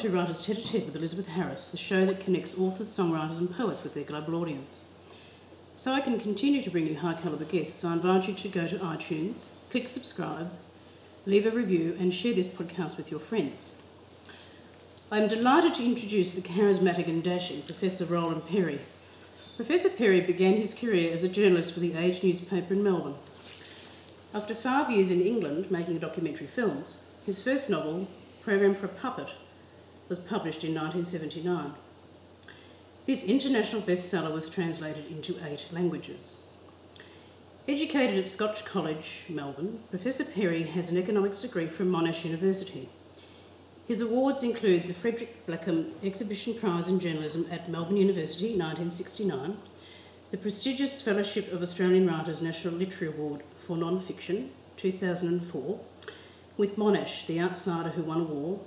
[0.00, 3.54] to Writers Tete a Tete with Elizabeth Harris, the show that connects authors, songwriters, and
[3.54, 4.88] poets with their global audience.
[5.76, 8.66] So I can continue to bring you high caliber guests, I invite you to go
[8.66, 10.52] to iTunes, click subscribe,
[11.26, 13.74] leave a review, and share this podcast with your friends.
[15.12, 18.80] I am delighted to introduce the charismatic and dashing Professor Roland Perry.
[19.56, 23.16] Professor Perry began his career as a journalist for the Age newspaper in Melbourne.
[24.32, 28.08] After five years in England making documentary films, his first novel,
[28.42, 29.34] Program for a Puppet,
[30.10, 31.72] was published in 1979.
[33.06, 36.44] This international bestseller was translated into eight languages.
[37.68, 42.88] Educated at Scotch College, Melbourne, Professor Perry has an economics degree from Monash University.
[43.86, 49.56] His awards include the Frederick Blackham Exhibition Prize in Journalism at Melbourne University, 1969,
[50.32, 55.80] the prestigious Fellowship of Australian Writers National Literary Award for Non-Fiction, 2004,
[56.56, 58.60] with Monash, The Outsider Who Won a War,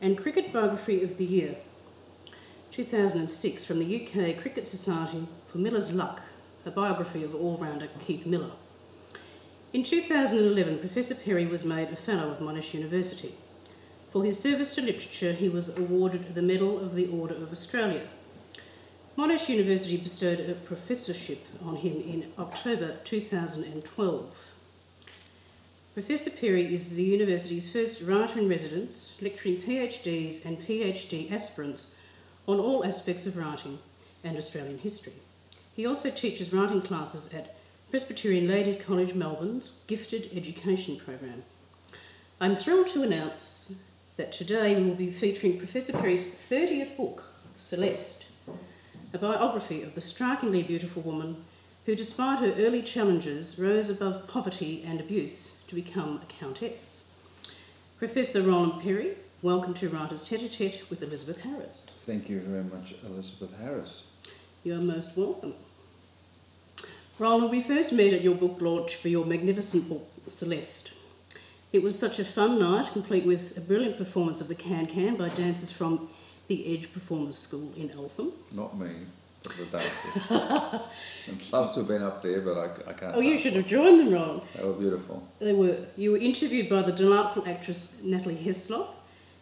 [0.00, 1.56] and Cricket Biography of the Year,
[2.70, 6.20] 2006, from the UK Cricket Society for Miller's Luck,
[6.66, 8.50] a biography of all-rounder Keith Miller.
[9.72, 13.32] In 2011, Professor Perry was made a Fellow of Monash University.
[14.10, 18.02] For his service to literature, he was awarded the Medal of the Order of Australia.
[19.16, 24.52] Monash University bestowed a professorship on him in October 2012.
[25.96, 31.98] Professor Perry is the university's first writer in residence, lecturing PhDs and PhD aspirants
[32.46, 33.78] on all aspects of writing
[34.22, 35.14] and Australian history.
[35.74, 37.56] He also teaches writing classes at
[37.90, 41.44] Presbyterian Ladies College Melbourne's Gifted Education Program.
[42.42, 43.82] I'm thrilled to announce
[44.18, 48.30] that today we will be featuring Professor Perry's 30th book, Celeste,
[49.14, 51.42] a biography of the strikingly beautiful woman
[51.86, 57.12] who, despite her early challenges, rose above poverty and abuse to become a countess.
[57.98, 61.98] Professor Roland Perry, welcome to Writers Tete a Tete with Elizabeth Harris.
[62.04, 64.04] Thank you very much, Elizabeth Harris.
[64.62, 65.54] You are most welcome.
[67.18, 70.92] Roland, we first met at your book launch for your magnificent book, Celeste.
[71.72, 75.16] It was such a fun night, complete with a brilliant performance of the Can Can
[75.16, 76.08] by dancers from
[76.46, 78.32] the Edge Performers School in Eltham.
[78.52, 78.90] Not me
[79.44, 80.82] I'd
[81.52, 83.16] love to have been up there, but I, I can't.
[83.16, 84.42] Oh, you should have joined them, Ron.
[84.54, 85.26] They were beautiful.
[85.38, 85.76] They were.
[85.96, 88.88] You were interviewed by the delightful actress Natalie Heslop,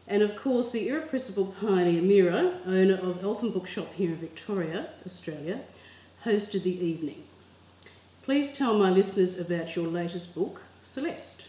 [0.06, 5.60] and of course the irrepressible pioneer Mira, owner of Eltham Bookshop here in Victoria, Australia,
[6.24, 7.24] hosted the evening.
[8.22, 11.48] Please tell my listeners about your latest book, Celeste.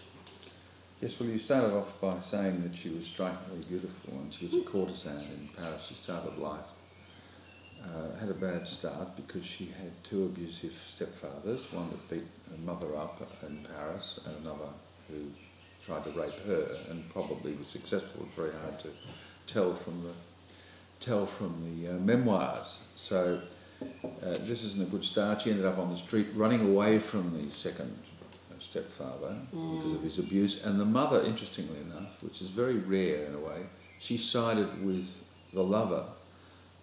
[1.01, 4.55] Yes, well, you started off by saying that she was strikingly beautiful and she was
[4.55, 5.85] a courtesan in Paris.
[5.87, 6.65] She started life
[7.85, 12.57] uh, had a bad start because she had two abusive stepfathers, one that beat her
[12.65, 14.69] mother up in Paris and another
[15.09, 15.15] who
[15.85, 18.25] tried to rape her and probably was successful.
[18.25, 18.89] It's very hard to
[19.47, 20.11] tell from the
[20.99, 22.81] tell from the uh, memoirs.
[22.95, 23.41] So
[23.81, 25.41] uh, this isn't a good start.
[25.41, 27.95] She ended up on the street running away from the second
[28.59, 29.77] stepfather mm.
[29.77, 30.63] because of his abuse.
[30.65, 33.63] And the mother, interestingly enough, which is very rare in a way,
[33.99, 36.05] she sided with the lover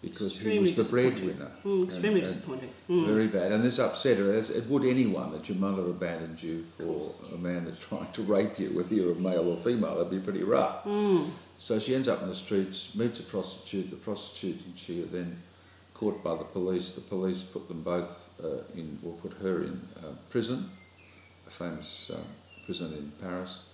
[0.03, 1.51] because extremely he was the breadwinner.
[1.65, 2.71] Mm, extremely and, disappointing.
[2.91, 3.07] Mm.
[3.07, 3.53] Very bad.
[3.53, 7.39] And this upset her, as it would anyone, that your mother abandoned you for a
[7.39, 9.95] man that's trying to rape you, whether you're a male or female.
[9.95, 10.85] That'd be pretty rough.
[10.85, 11.31] Mm.
[11.59, 13.91] So she ends up in the streets, meets a prostitute.
[13.91, 15.41] The prostitute and she are then
[15.95, 16.97] caught by the police.
[16.97, 20.69] The police put them both uh, in, or put her in uh, prison,
[21.47, 22.19] a famous uh,
[22.65, 23.67] prison in Paris.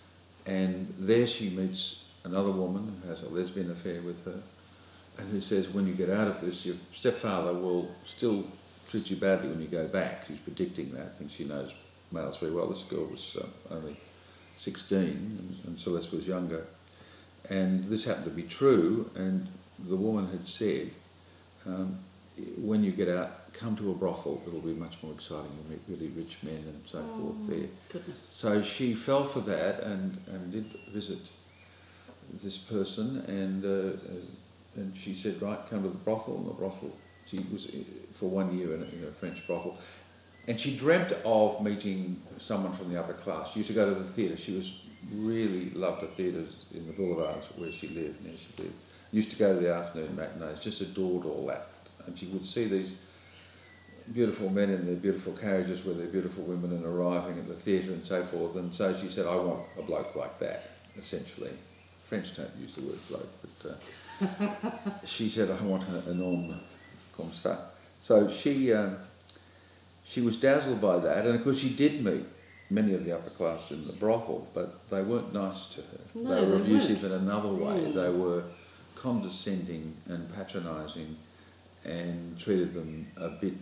[0.44, 4.38] And there she meets another woman who has a lesbian affair with her
[5.18, 8.44] and who says when you get out of this, your stepfather will still
[8.88, 10.26] treat you badly when you go back.
[10.26, 11.06] She's predicting that.
[11.06, 11.74] I think she knows
[12.12, 12.66] males very well.
[12.66, 13.96] This girl was uh, only
[14.54, 16.66] 16 and, and Celeste was younger.
[17.50, 19.46] And this happened to be true, and
[19.78, 20.90] the woman had said,
[21.66, 21.98] um,
[22.58, 24.42] when you get out, come to a brothel.
[24.46, 25.50] It'll be much more exciting.
[25.56, 27.68] You'll meet really rich men and so oh, forth there.
[27.90, 28.26] Goodness.
[28.30, 31.18] So she fell for that and, and did visit
[32.42, 33.96] this person and uh,
[34.78, 36.36] and she said, right, come to the brothel.
[36.36, 36.96] And the brothel,
[37.26, 37.78] she was uh,
[38.14, 39.76] for one year in a, in a French brothel.
[40.46, 43.52] And she dreamt of meeting someone from the upper class.
[43.52, 44.36] She used to go to the theatre.
[44.36, 44.80] She was
[45.14, 48.74] really loved the theatres in the boulevards where she lived, near she lived.
[49.12, 51.68] Used to go to the afternoon matinees, just adored all that.
[52.06, 52.94] And she would see these
[54.14, 57.92] beautiful men in their beautiful carriages with their beautiful women and arriving at the theatre
[57.92, 58.56] and so forth.
[58.56, 61.50] And so she said, I want a bloke like that, essentially.
[62.04, 63.74] French don't use the word bloke, but uh,
[65.04, 66.60] she said, I want an homme
[67.16, 67.56] comme ça.
[68.00, 68.96] So she, um,
[70.04, 72.24] she was dazzled by that, and of course she did meet
[72.70, 76.00] many of the upper class in the brothel, but they weren't nice to her.
[76.14, 77.14] No, they were they abusive weren't.
[77.14, 77.80] in another way.
[77.80, 77.94] Mm.
[77.94, 78.42] They were
[78.94, 81.16] condescending and patronising
[81.84, 83.54] and treated them a bit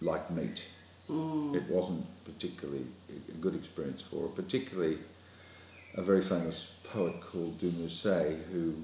[0.00, 0.68] like meat.
[1.08, 1.56] Mm.
[1.56, 4.98] It wasn't particularly a good experience for her, particularly
[5.94, 8.74] a very famous poet called Du Musset who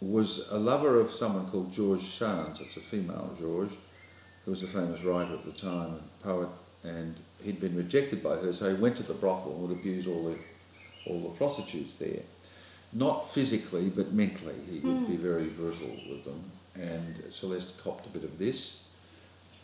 [0.00, 2.58] was a lover of someone called George Sand.
[2.60, 3.72] It's a female George,
[4.44, 6.48] who was a famous writer at the time, and poet,
[6.84, 7.14] and
[7.44, 10.24] he'd been rejected by her, so he went to the brothel and would abuse all
[10.24, 10.36] the
[11.06, 12.20] all the prostitutes there.
[12.92, 14.54] Not physically, but mentally.
[14.70, 16.42] He would be very brutal with them.
[16.74, 18.88] And Celeste copped a bit of this.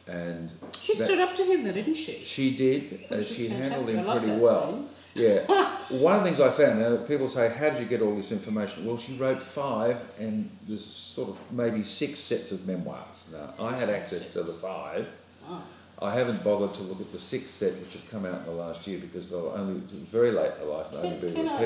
[0.07, 0.49] And
[0.81, 2.23] She that- stood up to him, though, didn't she?
[2.25, 3.05] she did.
[3.11, 4.73] Uh, she handled him pretty well.
[4.73, 4.89] scene.
[5.17, 5.73] Yeah.
[5.89, 8.33] One of the things I found, now people say, how did you get all this
[8.33, 8.85] information?
[8.85, 13.25] Well, she wrote five, and there's sort of maybe six sets of memoirs.
[13.33, 15.07] Now, I had access to the five.
[15.49, 15.63] Oh.
[16.03, 18.51] I haven't bothered to look at the sixth set, which have come out in the
[18.51, 19.81] last year, because they'll only
[20.11, 21.57] very late in life and only Can, be can, I,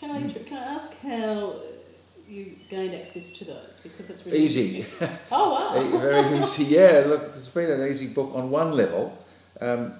[0.00, 0.46] can, I, Mm.
[0.46, 1.54] can I ask how
[2.28, 3.80] you gained access to those?
[3.82, 4.86] Because it's really Easy.
[5.30, 5.98] Oh, wow.
[5.98, 6.64] Very easy.
[6.64, 9.16] Yeah, look, it's been an easy book on one level.
[9.60, 9.92] Um,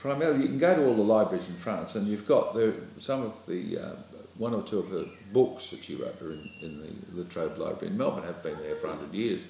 [0.00, 3.22] primarily, you can go to all the libraries in France, and you've got the, some
[3.22, 3.92] of the uh,
[4.38, 7.88] one or two of the books that she wrote are in, in the Latrobe Library
[7.88, 8.24] in Melbourne.
[8.24, 9.42] Have been there for hundred years.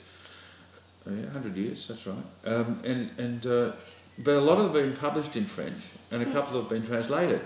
[1.06, 1.88] Uh, yeah, hundred years.
[1.88, 2.16] That's right.
[2.44, 3.72] Um, and and uh,
[4.18, 5.80] but a lot of them have been published in French,
[6.10, 7.40] and a couple have been translated.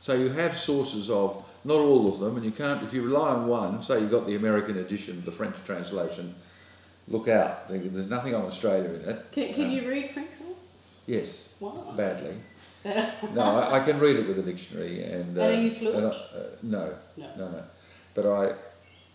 [0.00, 3.30] So you have sources of not all of them, and you can't if you rely
[3.30, 3.82] on one.
[3.82, 6.34] Say you've got the American edition, the French translation.
[7.06, 7.68] Look out!
[7.68, 9.32] There's nothing on Australia in it.
[9.32, 10.28] Can, can Um, you read French?
[11.06, 11.94] Yes, Wow.
[11.96, 12.34] badly.
[13.34, 16.06] no, I, I can read it with a dictionary, and, uh, And are you fluent?
[16.06, 16.08] I-
[16.38, 17.26] uh, no, No.
[17.36, 17.62] no, no.
[18.14, 18.54] But I,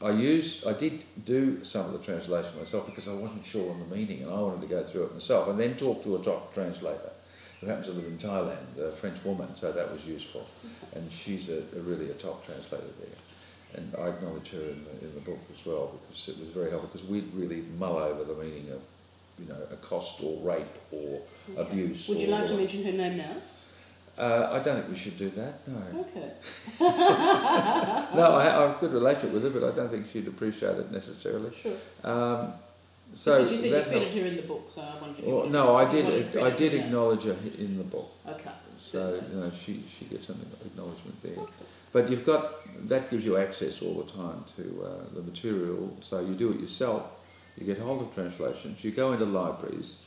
[0.06, 3.80] I used, I did do some of the translation myself because I wasn't sure on
[3.80, 6.22] the meaning, and I wanted to go through it myself, and then talk to a
[6.22, 7.10] top translator
[7.60, 10.46] who happens to live in Thailand, a French woman, so that was useful,
[10.94, 13.18] and she's a, a really a top translator there.
[13.82, 16.70] And I acknowledge her in the, in the book as well because it was very
[16.70, 18.82] helpful because we'd really mull over the meaning of,
[19.40, 21.22] you know, accost or rape or
[21.58, 22.08] abuse.
[22.08, 23.36] Would you or, like to mention her name now?
[24.18, 25.68] uh, I don't think we should do that.
[25.68, 26.32] No, Okay.
[26.80, 30.78] no, I, I have a good relationship with her, but I don't think she'd appreciate
[30.78, 31.52] it necessarily.
[31.56, 31.78] Sure.
[32.04, 32.54] Um,
[33.14, 35.50] So so you said you credited her in the book, so I if you Well,
[35.50, 36.36] no, I did.
[36.38, 38.52] I did acknowledge her in the book, Okay.
[38.80, 39.00] so
[39.32, 41.46] you know she she gets an acknowledgement there.
[41.94, 42.44] But you've got
[42.90, 46.60] that gives you access all the time to uh, the material, so you do it
[46.60, 47.04] yourself.
[47.58, 48.84] You get hold of translations.
[48.84, 49.98] You go into libraries.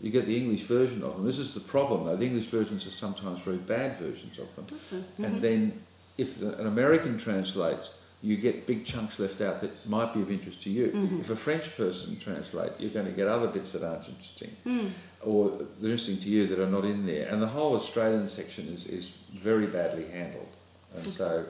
[0.00, 1.24] You get the English version of them.
[1.24, 2.16] This is the problem, though.
[2.16, 4.66] The English versions are sometimes very bad versions of them.
[4.66, 5.24] Mm-hmm.
[5.24, 5.82] And then,
[6.18, 10.30] if the, an American translates, you get big chunks left out that might be of
[10.30, 10.88] interest to you.
[10.88, 11.20] Mm-hmm.
[11.20, 14.90] If a French person translates, you're going to get other bits that aren't interesting, Mm.
[15.22, 15.50] or
[15.80, 17.28] they're interesting to you that are not in there.
[17.28, 20.48] And the whole Australian section is, is very badly handled.
[20.96, 21.44] And so,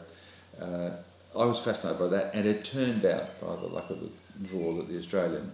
[0.60, 0.90] uh,
[1.34, 2.34] I was fascinated by that.
[2.34, 4.08] And it turned out, by the luck of the
[4.42, 5.50] draw, that the Australian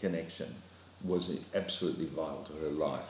[0.00, 0.54] connection
[1.04, 3.04] was absolutely vital to her life.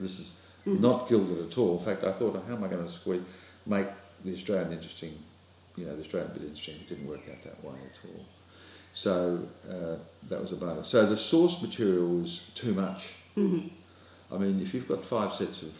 [0.00, 1.78] This is not gilded at all.
[1.78, 3.22] In fact, I thought, how am I going to squeeze,
[3.66, 3.86] make
[4.24, 5.18] the Australian interesting,
[5.76, 6.76] you know, the Australian bit interesting.
[6.76, 8.24] It didn't work out that way at all.
[8.92, 9.96] So uh,
[10.28, 10.88] that was a bonus.
[10.88, 13.14] So the source material was too much.
[13.36, 13.68] Mm-hmm.
[14.34, 15.72] I mean, if you've got five sets of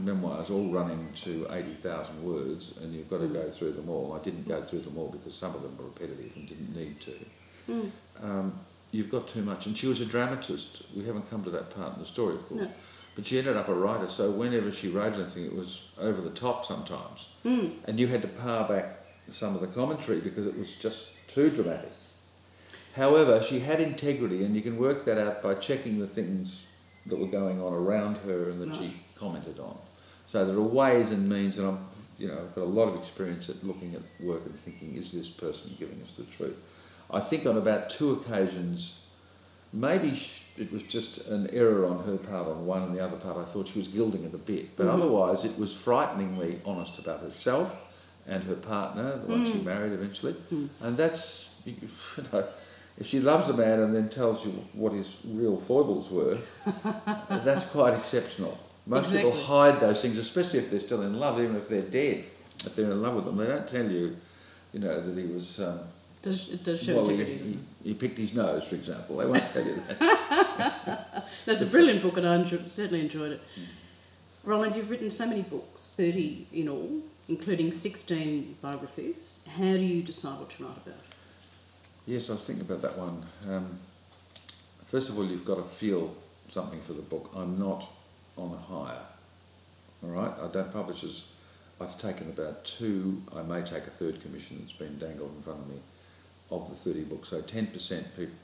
[0.00, 4.24] memoirs all running to 80,000 words and you've got to go through them all, I
[4.24, 7.12] didn't go through them all because some of them were repetitive and didn't need to
[7.68, 7.90] Mm.
[8.22, 8.52] um,
[8.92, 9.66] you've got too much.
[9.66, 10.82] And she was a dramatist.
[10.96, 12.62] We haven't come to that part in the story, of course.
[12.62, 12.70] No.
[13.16, 16.30] But she ended up a writer, so whenever she wrote anything, it was over the
[16.30, 17.28] top sometimes.
[17.44, 17.72] Mm.
[17.86, 18.86] And you had to par back
[19.30, 21.92] some of the commentary because it was just too dramatic.
[22.96, 26.66] However, she had integrity, and you can work that out by checking the things
[27.06, 28.78] that were going on around her and that Right.
[28.78, 29.76] she commented on.
[30.26, 31.78] So there are ways and means, and I'm,
[32.18, 35.12] you know, I've got a lot of experience at looking at work and thinking, is
[35.12, 36.56] this person giving us the truth?
[37.10, 39.04] I think on about two occasions,
[39.72, 40.18] maybe
[40.56, 43.44] it was just an error on her part on one, and the other part I
[43.44, 44.76] thought she was gilding it a bit.
[44.76, 44.94] But Mhm.
[44.94, 47.76] otherwise, it was frighteningly honest about herself
[48.26, 49.64] and her partner, the one she Mm.
[49.64, 50.34] married eventually.
[50.52, 50.68] Mm.
[50.80, 51.74] And that's, you
[52.32, 52.44] know,
[52.98, 56.38] if she loves a man and then tells you what his real foibles were,
[57.28, 58.56] that's quite exceptional.
[58.86, 62.24] Most people hide those things, especially if they're still in love, even if they're dead.
[62.64, 64.16] If they're in love with them, they don't tell you,
[64.72, 65.60] you know, that he was.
[65.60, 65.80] Um,
[66.24, 67.64] Does, it does show well, he, integrity, doesn't it?
[67.82, 69.18] he, he picked his nose, for example.
[69.18, 71.28] They won't tell you that.
[71.44, 73.42] That's a brilliant book, and I enjoy, certainly enjoyed it.
[74.42, 79.46] Roland, you've written so many books, 30 in all, including 16 biographies.
[79.54, 81.00] How do you decide what to write about?
[82.06, 83.22] Yes, I was thinking about that one.
[83.46, 83.78] Um,
[84.86, 86.16] first of all, you've got to feel
[86.48, 87.32] something for the book.
[87.36, 87.86] I'm not
[88.38, 89.02] on a hire.
[90.02, 91.24] All right, I don't publish as
[91.82, 93.22] I've taken about two.
[93.36, 95.76] I may take a third commission that's been dangled in front of me
[96.54, 97.28] of the 30 books.
[97.28, 97.72] So 10%
[98.16, 98.34] people,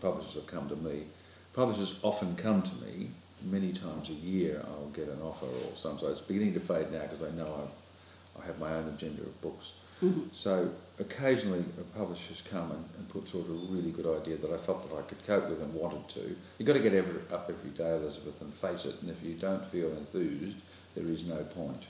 [0.00, 1.04] publishers have come to me.
[1.52, 3.10] Publishers often come to me
[3.44, 4.62] many times a year.
[4.64, 7.68] I'll get an offer or sometimes it's beginning to fade now because I know
[8.36, 9.72] I, I have my own agenda of books.
[10.02, 10.28] Mm-hmm.
[10.32, 11.64] So occasionally
[11.96, 15.02] publishers come and, and put forward a really good idea that I felt that I
[15.02, 16.36] could cope with and wanted to.
[16.58, 19.00] You've got to get every, up every day, Elizabeth, and face it.
[19.02, 20.56] And if you don't feel enthused,
[20.94, 21.84] there is no point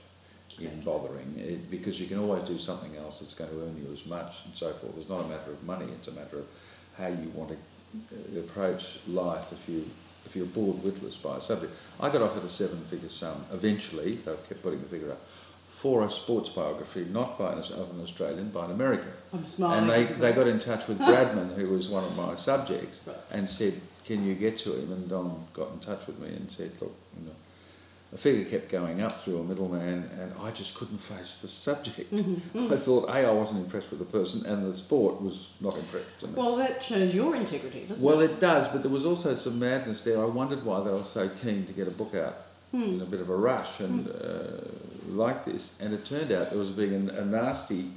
[0.59, 0.85] in Exactly.
[0.85, 4.04] bothering it, because you can always do something else that's going to earn you as
[4.07, 4.97] much and so forth.
[4.99, 6.47] It's not a matter of money; it's a matter of
[6.99, 9.52] how you want to uh, approach life.
[9.52, 9.88] If you
[10.26, 13.45] if you're bored witless by a subject, I got offered a seven-figure sum.
[13.52, 15.21] Eventually, they kept putting the figure up
[15.71, 19.09] for a sports biography, not by an, of an Australian, by an American.
[19.33, 19.78] I'm smiling.
[19.78, 23.49] And they, they got in touch with Bradman, who was one of my subjects, and
[23.49, 26.73] said, "Can you get to him?" And Don got in touch with me and said,
[26.83, 27.33] "Look, you know."
[28.12, 32.12] The figure kept going up through a middleman, and I just couldn't face the subject.
[32.12, 36.23] I thought, A, I wasn't impressed with the person, and the sport was not impressed.
[36.23, 36.37] with me.
[36.37, 38.33] Well, that shows your integrity, doesn't Well, it?
[38.33, 40.21] it does, but there was also some madness there.
[40.21, 42.35] I wondered why they were so keen to get a book out
[42.73, 44.64] in a bit of a rush and uh,
[45.07, 45.79] like this.
[45.81, 47.90] And it turned out there was being a, a nasty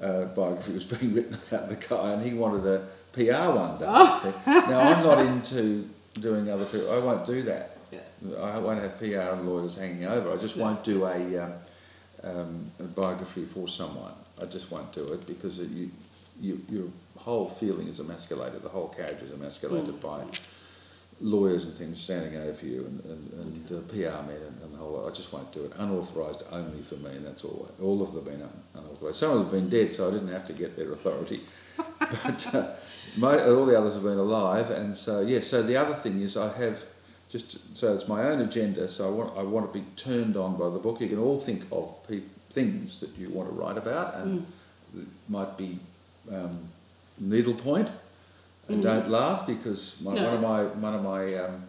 [0.00, 4.22] uh, biography was being written about the guy, and he wanted a PR one done.
[4.22, 4.32] See?
[4.46, 6.92] Now I'm not into doing other people.
[6.92, 7.74] I won't do that.
[8.22, 8.36] Yeah.
[8.38, 10.32] I won't have PR and lawyers hanging over.
[10.32, 11.52] I just No, won't do a, um,
[12.24, 14.12] um, a biography for someone.
[14.40, 15.90] I just won't do it because it, you,
[16.40, 16.84] you, your
[17.16, 18.62] whole feeling is emasculated.
[18.62, 20.00] The whole character is emasculated Mm.
[20.00, 20.24] by
[21.20, 24.76] lawyers and things standing over you and, and, and uh, PR men and, and the
[24.78, 25.10] whole lot.
[25.10, 25.72] I just won't do it.
[25.76, 27.68] Unauthorised only for me, and that's all.
[27.82, 29.16] All of them have been un- unauthorised.
[29.16, 31.40] Some of them have been dead, so I didn't have to get their authority.
[31.98, 32.68] but uh,
[33.16, 35.40] mo- all the others have been alive, and so yeah.
[35.40, 36.80] So the other thing is, I have
[37.30, 38.88] just so it's my own agenda.
[38.90, 41.00] So I want I want to be turned on by the book.
[41.00, 44.46] You can all think of pe- things that you want to write about, and
[44.96, 45.78] it might be
[46.32, 46.58] um,
[47.18, 47.88] needlepoint.
[48.68, 50.24] And don't laugh because my, No.
[50.24, 51.62] one of my one of my um,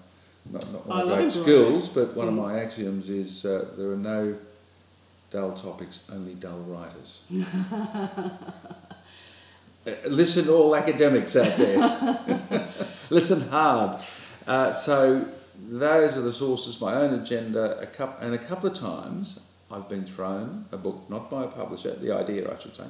[0.52, 1.32] not, not I one of love my embroidery.
[1.32, 2.38] skills, but one of Mm.
[2.38, 4.36] my axioms is uh, there are no
[5.32, 7.22] dull topics, only dull writers.
[9.88, 11.80] Uh, listen, all academics out there.
[13.10, 14.02] listen hard.
[14.46, 15.26] Uh, so
[15.70, 16.80] those are the sources.
[16.80, 19.40] My own agenda, a coup and a couple of times
[19.72, 22.84] I've been thrown a book, not by a publisher, the idea I should say,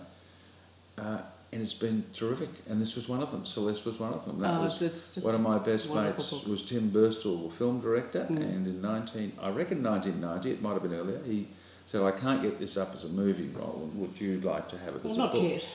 [0.97, 1.19] uh,
[1.51, 2.49] and it's been terrific.
[2.69, 3.45] And this was one of them.
[3.45, 4.39] Celeste was one of them.
[4.39, 6.45] That Oh, was it's- one of my best mates book.
[6.47, 8.37] was Tim Burstall, the film director, Mm.
[8.37, 11.47] and in 19, I reckon 1990, it might have been earlier, he
[11.87, 14.95] said, I can't get this up as a movie role, would you like to have
[14.95, 15.33] it Well, as a book?
[15.33, 15.65] not yet.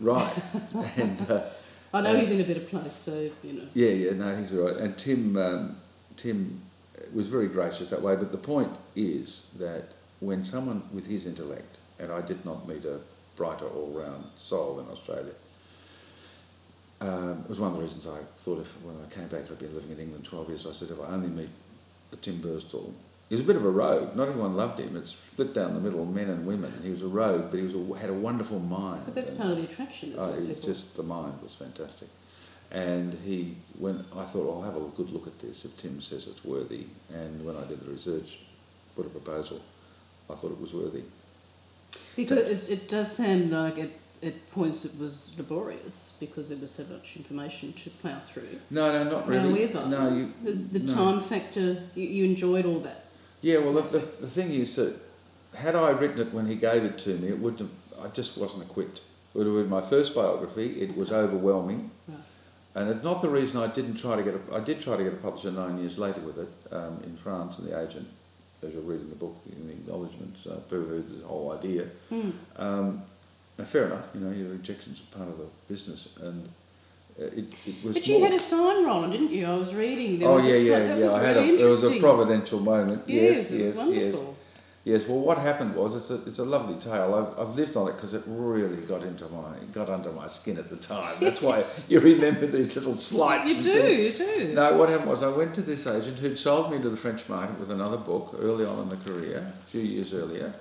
[0.00, 0.34] Right.
[0.96, 1.40] and uh,
[1.92, 3.62] I know Uh, he's in a better place, so, you know.
[3.74, 4.76] yeah, yeah, no, he's all right.
[4.76, 5.76] And Tim, um,
[6.16, 6.60] Tim
[7.12, 8.16] was very gracious that way.
[8.16, 9.84] But the point is that
[10.20, 12.98] when someone with his intellect, and I did not meet a
[13.36, 15.32] brighter all-round soul in Australia,
[17.00, 19.58] um, it was one of the reasons I thought if when I came back, I'd
[19.58, 21.50] been living in England 12 years, I said if I only meet
[22.12, 22.92] a Tim Burstall,
[23.28, 24.14] he was a bit of a rogue.
[24.16, 24.96] Not everyone loved him.
[24.96, 26.72] It's split down the middle, men and women.
[26.82, 29.02] He was a rogue, but he was a, had a wonderful mind.
[29.06, 32.08] But that's And- part of the attraction, Oh, it was just the mind was fantastic,
[32.74, 36.26] and he when I thought I'll have a good look at this if Tim says
[36.26, 38.38] it's worthy, and when I did the research,
[38.96, 39.62] put a proposal,
[40.28, 41.02] I thought it was worthy.
[42.16, 43.90] Because it does sound like at,
[44.22, 48.58] at points it was laborious because there was so much information to plough through.
[48.70, 49.66] No, no, not really.
[49.66, 50.32] However, no, you.
[50.42, 50.94] the, the no.
[50.94, 53.04] time factor, you, you enjoyed all that.
[53.40, 54.96] Yeah, well, the, the, the thing is that
[55.54, 58.04] had I written it when he gave it to me, it wouldn't have.
[58.04, 58.98] I just wasn't equipped.
[58.98, 60.80] It would have been my first biography.
[60.80, 61.90] It was overwhelming.
[62.08, 62.18] Right.
[62.74, 65.04] And it's not the reason I didn't try to get a, I did try to
[65.04, 68.08] get a publisher nine years later with it um, in France, and the agent,
[68.66, 71.84] as you'll read in the book, in the acknowledgements, uh, boo-hooed the whole idea.
[72.08, 72.30] Hmm.
[72.56, 73.02] Um,
[73.64, 76.48] fair enough, you know, your rejections are part of the business, and
[77.16, 77.94] it, it was.
[77.94, 79.46] But you more- had a sign, Roland, didn't you?
[79.46, 80.18] I was reading.
[80.18, 81.04] There oh was yeah, a yeah, yeah.
[81.04, 83.02] Was I had really a, there was a providential moment.
[83.08, 84.14] Yes, Yes, it yes, was yes.
[84.84, 87.14] Yes, well, what happened was it's a, it's a lovely tale.
[87.14, 90.58] I've, I've lived on it because it really got into my got under my skin
[90.58, 91.16] at the time.
[91.20, 93.48] That's why you remember these little slights.
[93.48, 94.20] You do, things.
[94.20, 94.52] you do.
[94.52, 97.26] No, what happened was I went to this agent who'd sold me to the French
[97.30, 100.52] market with another book early on in the career, a few years earlier.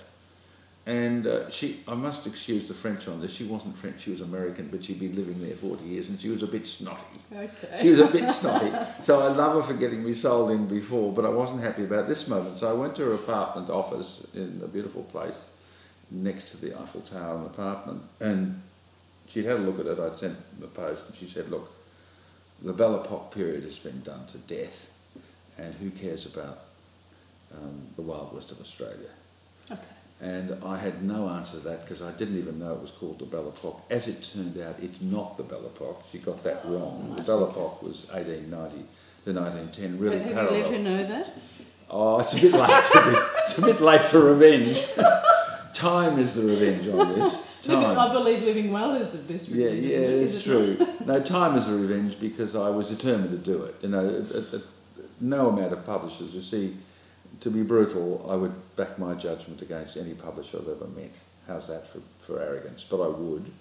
[0.85, 3.33] And uh, she, I must excuse the French on this.
[3.33, 6.27] She wasn't French; she was American, but she'd been living there forty years, and she
[6.27, 7.03] was a bit snotty.
[7.33, 7.77] Okay.
[7.81, 8.69] She was a bit snotty.
[9.01, 12.09] So I love her for getting me sold in before, but I wasn't happy about
[12.09, 12.57] this moment.
[12.57, 15.55] So I went to her apartment office in a beautiful place
[16.11, 18.61] next to the Eiffel Tower, an apartment, and
[19.27, 19.97] she had a look at it.
[19.99, 21.71] I'd sent the post, and she said, "Look,
[22.61, 24.93] the Belle Epoque period has been done to death,
[25.57, 26.59] and who cares about
[27.55, 29.11] um, the Wild West of Australia?"
[29.71, 29.81] okay.
[30.23, 33.19] And I had no answer to that because I didn't even know it was called
[33.19, 33.81] the Belle Epoque.
[33.89, 36.01] As it turned out, it's not the Belle Epoque.
[36.09, 37.13] She got that wrong.
[37.17, 38.85] The Belle Epoque was 1890
[39.25, 40.55] to 1910, really Have parallel.
[40.55, 41.33] you let her know that?
[41.89, 42.83] Oh, it's a bit late.
[42.83, 44.81] To be, it's a bit late for revenge.
[45.73, 47.49] Time is the revenge on this.
[47.67, 50.21] Living, I believe living well is the best revenge, yeah, isn't it?
[50.21, 50.87] Is it true.
[51.05, 53.75] No, time is the revenge because I was determined to do it.
[53.81, 54.61] You know, a, a, a,
[55.21, 56.35] no amount of publishers.
[56.35, 56.75] You see,
[57.43, 61.19] to be brutal, I would back my judgment against any publisher I've ever met.
[61.45, 62.83] How's that for, for arrogance?
[62.83, 63.51] But I would.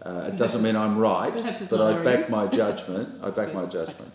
[0.00, 3.08] Uh, it doesn't mean I'm right, but I back my judgment.
[3.22, 4.12] I back my judgment.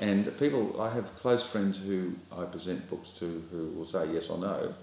[0.00, 4.28] And people, I have close friends who I present books to who will say yes
[4.28, 4.74] or no,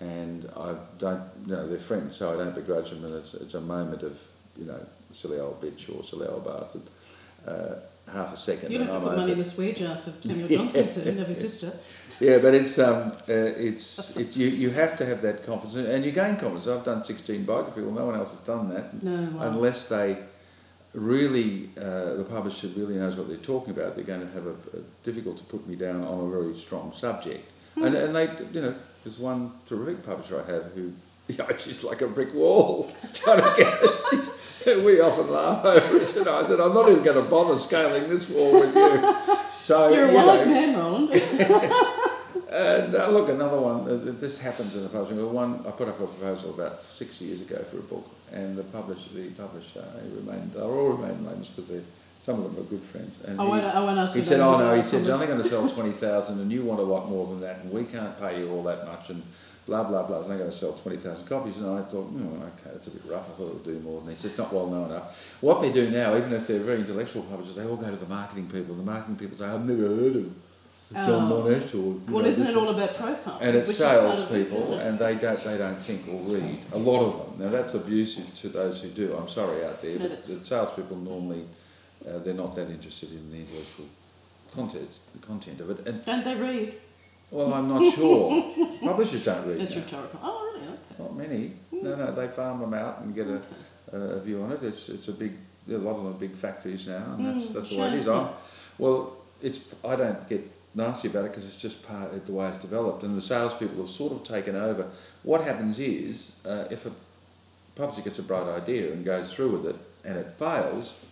[0.00, 3.54] and I don't, you know, they're friends, so I don't begrudge them, and it's, it's
[3.54, 4.18] a moment of,
[4.58, 4.80] you know,
[5.12, 6.82] silly old bitch or silly old bastard,
[7.46, 7.74] uh,
[8.10, 8.72] half a second.
[8.72, 10.58] You don't and have I'm to put money in the swear jar for Samuel Yeah.
[10.58, 11.72] Johnson soon, have your sister.
[12.20, 16.04] Yeah, but it's um, uh, it's it, you you have to have that confidence, and
[16.04, 16.66] you gain confidence.
[16.66, 17.80] I've done sixteen biography.
[17.80, 19.48] Well, no one else has done that No, wow.
[19.50, 20.18] unless they
[20.92, 23.94] really uh, the publisher really knows what they're talking about.
[23.94, 26.92] They're going to have a, a difficult to put me down on a very strong
[26.92, 30.92] subject, and and they you know there's one terrific publisher I have who.
[31.30, 33.78] Yeah, she's like a brick wall trying to get
[34.12, 34.28] it.
[34.84, 36.14] We often laugh over it.
[36.16, 39.14] You know, I said, I'm not even going to bother scaling this wall with you.
[39.60, 41.12] So You're a you know, man, Roland.
[42.50, 43.88] And uh, look, another one.
[43.88, 45.18] Uh, this happens in the publishing.
[45.18, 48.58] Well, one I put up a proposal about six years ago for a book, and
[48.58, 50.52] the publisher, the publisher, he remained.
[50.52, 51.82] They all remain nameless because
[52.20, 53.16] some of them are good friends.
[53.24, 55.48] And I he, I won't he said, "Oh no," he said, "You're only going to
[55.48, 58.40] sell twenty thousand, and you want a lot more than that, and we can't pay
[58.40, 59.22] you all that much." And
[59.66, 60.16] blah blah blah.
[60.16, 62.88] I was only going to sell twenty thousand copies, and I thought, "Hmm, okay, that's
[62.88, 63.30] a bit rough.
[63.30, 65.62] I thought it would do more." And he said, "It's not well known enough." What
[65.62, 68.48] they do now, even if they're very intellectual publishers, they all go to the marketing
[68.48, 68.74] people.
[68.74, 70.32] The marketing people say, "I've never heard of."
[70.92, 71.42] John Oh.
[71.44, 73.38] Monet or Well, isn't it all about profile?
[73.40, 74.86] and it's Which is part sales people, it?
[74.86, 76.58] and they don't they don't think or read.
[76.72, 77.44] A lot of them.
[77.46, 79.14] Now that's abusive to those who do.
[79.16, 81.44] I'm sorry out there, No, but the salespeople normally
[82.08, 83.86] uh, they're not that interested in the intellectual
[84.54, 85.86] content, the content of it.
[85.86, 86.74] And Don't they read?
[87.30, 88.42] well, I'm not sure.
[88.82, 89.60] Publishers don't read.
[89.60, 89.82] It's now.
[89.82, 90.20] rhetorical.
[90.24, 90.66] Oh, really?
[90.72, 91.02] Okay.
[91.02, 91.52] Not many.
[91.70, 93.40] No, no, they farm them out and get a,
[93.96, 94.62] a view on it.
[94.64, 95.32] It's it's a big.
[95.70, 97.94] A lot of them are big factories now, and that's Mm, that's the way it
[97.94, 98.08] is.
[98.08, 98.28] I'm,
[98.78, 100.40] well, it's I don't get
[100.74, 103.78] nasty about it because it's just part of the way it's developed, and the salespeople
[103.82, 104.88] have sort of taken over.
[105.22, 106.92] What happens is uh, if a
[107.74, 111.06] publisher gets a bright idea and goes through with it, and it fails.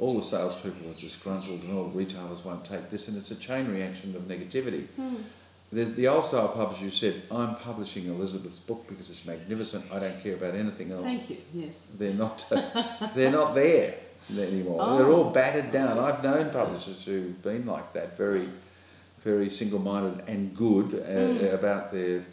[0.00, 3.36] All the salespeople are disgruntled, and all the retailers won't take this, and it's a
[3.36, 4.86] chain reaction of negativity.
[4.96, 5.16] Hmm.
[5.72, 9.98] There's the old style publisher who said, I'm publishing Elizabeth's book because it's magnificent, I
[9.98, 11.02] don't care about anything else.
[11.02, 11.90] Thank you, yes.
[11.98, 12.44] They're not,
[13.14, 13.94] they're not there
[14.30, 14.78] anymore.
[14.80, 14.98] Oh.
[14.98, 15.98] They're all battered down.
[15.98, 18.48] I've known publishers who've been like that, very,
[19.24, 21.54] very single-minded and good uh, Mm.
[21.54, 22.24] about their,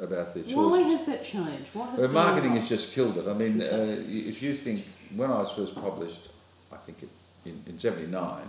[0.00, 0.56] about their choices.
[0.56, 1.68] Why has that changed?
[1.72, 3.26] What has The marketing has just killed it.
[3.28, 4.84] I mean, uh, if you think,
[5.14, 6.28] when I was first published,
[6.72, 7.08] I think it,
[7.44, 8.42] in, in 79,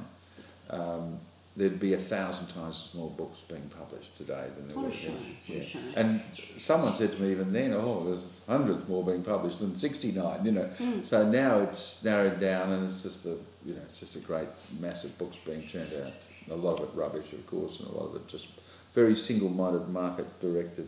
[0.72, 1.20] um,
[1.56, 5.18] there'd be a thousand times as more books being published today than there were shame,
[5.48, 5.58] then.
[5.58, 5.94] what a shame.
[5.96, 6.22] And
[6.58, 10.52] someone said to me even then, oh, there's hundreds more being published than 69, you
[10.54, 10.70] know.
[10.80, 11.06] Mm.
[11.06, 13.36] So now it's narrowed down and it's just a,
[13.66, 14.48] you know, it's just a great
[14.80, 16.14] massive books being churned out.
[16.50, 18.48] A lot of it rubbish, of course, and a lot of it just
[18.94, 20.88] very single-minded, market-directed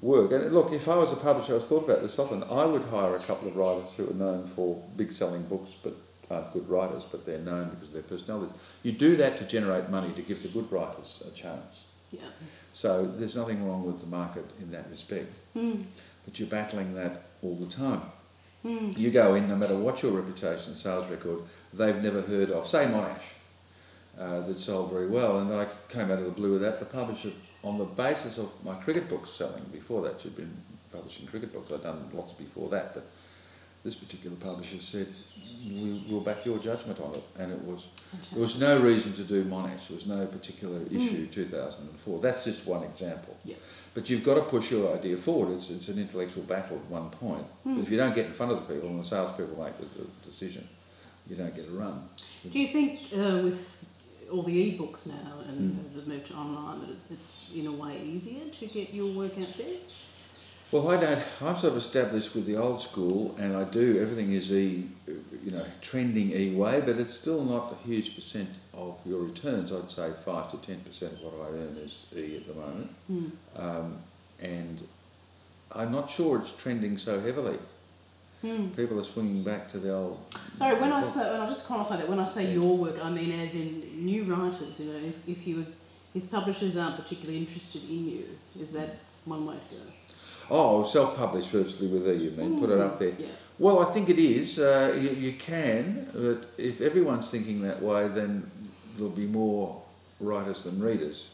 [0.00, 0.32] work.
[0.32, 3.16] And look, if I was a publisher, I've thought about this often, I would hire
[3.16, 5.94] a couple of writers who are known for big-selling books but
[6.30, 8.52] aren't good writers, but they're known because of their personality.
[8.82, 11.86] You do that to generate money, to give the good writers a chance.
[12.10, 12.20] Yeah.
[12.72, 15.34] So there's nothing wrong with the market in that respect.
[15.56, 15.84] Mm.
[16.24, 18.02] But you're battling that all the time.
[18.64, 18.96] Mm.
[18.96, 21.40] You go in, no matter what your reputation, sales record,
[21.74, 23.32] they've never heard of, say Monash,
[24.18, 26.78] uh, that sold very well, and I came out of the blue with that.
[26.78, 27.30] The publisher,
[27.64, 30.54] on the basis of my cricket books selling, before that she'd been
[30.92, 33.06] publishing cricket books, I'd done lots before that, but
[33.84, 35.08] this particular publisher said,
[35.66, 37.88] we, we'll back your judgment on it, and it was
[38.30, 39.88] there was no reason to do Monash.
[39.88, 41.26] There was no particular issue.
[41.26, 42.18] 2004.
[42.20, 43.36] That's just one example.
[43.44, 43.56] Yeah.
[43.94, 45.54] But you've got to push your idea forward.
[45.54, 47.44] It's, it's an intellectual battle at one point.
[47.64, 49.84] But if you don't get in front of the people and the salespeople make the,
[49.98, 50.66] the decision,
[51.28, 52.02] you don't get a run.
[52.50, 53.86] Do you think uh, with
[54.32, 55.94] all the e-books now and Mm.
[55.94, 59.56] the move to online that it's in a way easier to get your work out
[59.58, 59.76] there?
[60.72, 61.22] Well, I don't.
[61.42, 64.88] I'm sort of established with the old school, and I do everything is e,
[65.44, 69.70] you know, trending e way, but it's still not a huge percent of your returns.
[69.70, 72.90] I'd say five to ten percent of what I earn is e at the moment.
[73.10, 73.30] Mm.
[73.56, 73.98] um,
[74.40, 74.80] and
[75.72, 77.58] I'm not sure it's trending so heavily.
[78.42, 78.74] Mm.
[78.76, 80.18] People are swinging back to the old.
[80.52, 83.10] Sorry, when I say, and I just qualify that, when I say your work, I
[83.10, 84.80] mean as in new writers.
[84.80, 85.64] You know, if, if you
[86.14, 88.24] if publishers aren't particularly interested in you,
[88.60, 89.82] is that one way to go?
[90.50, 92.58] Oh, self-published virtually with you mean?
[92.58, 93.14] Put it up there.
[93.18, 93.26] Yeah.
[93.58, 94.58] Well, I think it is.
[94.58, 98.50] Uh, you, you can, but if everyone's thinking that way, then
[98.96, 99.80] there'll be more
[100.20, 101.30] writers than readers.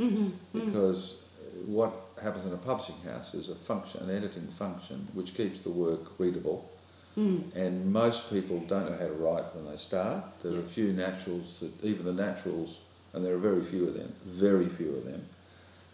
[0.00, 0.30] Mm-hmm.
[0.52, 1.22] Because
[1.66, 5.70] what happens in a publishing house is a function, an editing function, which keeps the
[5.70, 6.70] work readable.
[7.16, 7.54] Mm.
[7.56, 10.24] And most people don't know how to write when they start.
[10.42, 12.78] There are a few naturals, that, even the naturals,
[13.12, 15.24] and there are very few of them, very few of them.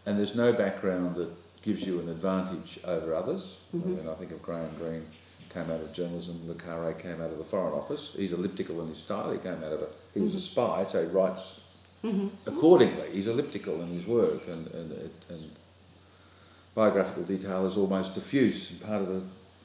[0.07, 1.31] And there's no background that
[1.63, 3.57] gives you an advantage over others.
[3.75, 3.83] Mhm.
[3.85, 5.07] I mean, I think of Graham Greene,
[5.49, 8.13] came out of journalism, Le Carre came out of the Foreign Office.
[8.17, 11.01] He's elliptical in his style, he came out of a, he was a spy, so
[11.01, 11.61] he writes
[12.05, 12.29] Mm-hmm.
[12.47, 13.13] accordingly.
[13.13, 14.93] He's elliptical in his work, and, and,
[15.31, 15.51] and
[16.75, 19.23] biographical detail is almost diffuse and part of the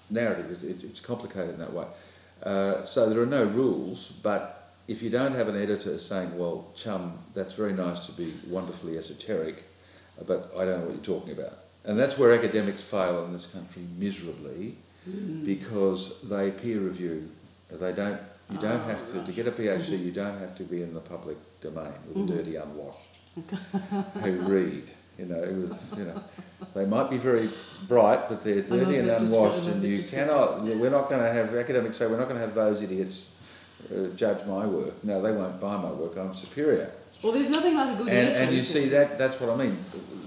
[0.09, 0.63] narrative.
[0.63, 1.85] It, it, it's complicated in that way.
[2.43, 6.67] Uh, so there are no rules, but if you don't have an editor saying, well,
[6.75, 9.63] chum, that's very nice to be wonderfully esoteric,
[10.27, 11.57] but I don't know what you're talking about.
[11.85, 14.75] And that's where academics fail in this country miserably
[15.45, 17.29] because they peer review.
[17.71, 18.19] They don't,
[18.51, 20.99] you don't have to, to get a PhD, you don't have to be in the
[20.99, 22.27] public domain with Mhm.
[22.27, 23.19] the dirty unwashed
[24.23, 24.83] who read.
[25.19, 26.23] You know, it was, you know,
[26.73, 27.49] they might be very
[27.89, 31.97] bright, but they're dirty and unwashed, and you cannot, we're not going to have, academics
[31.97, 33.29] say, we're not going to have those idiots
[33.93, 35.03] uh, judge my work.
[35.03, 36.89] No, they won't buy my work, I'm superior.
[37.21, 39.77] Well, there's nothing like a good And, and you see, that, that's what I mean.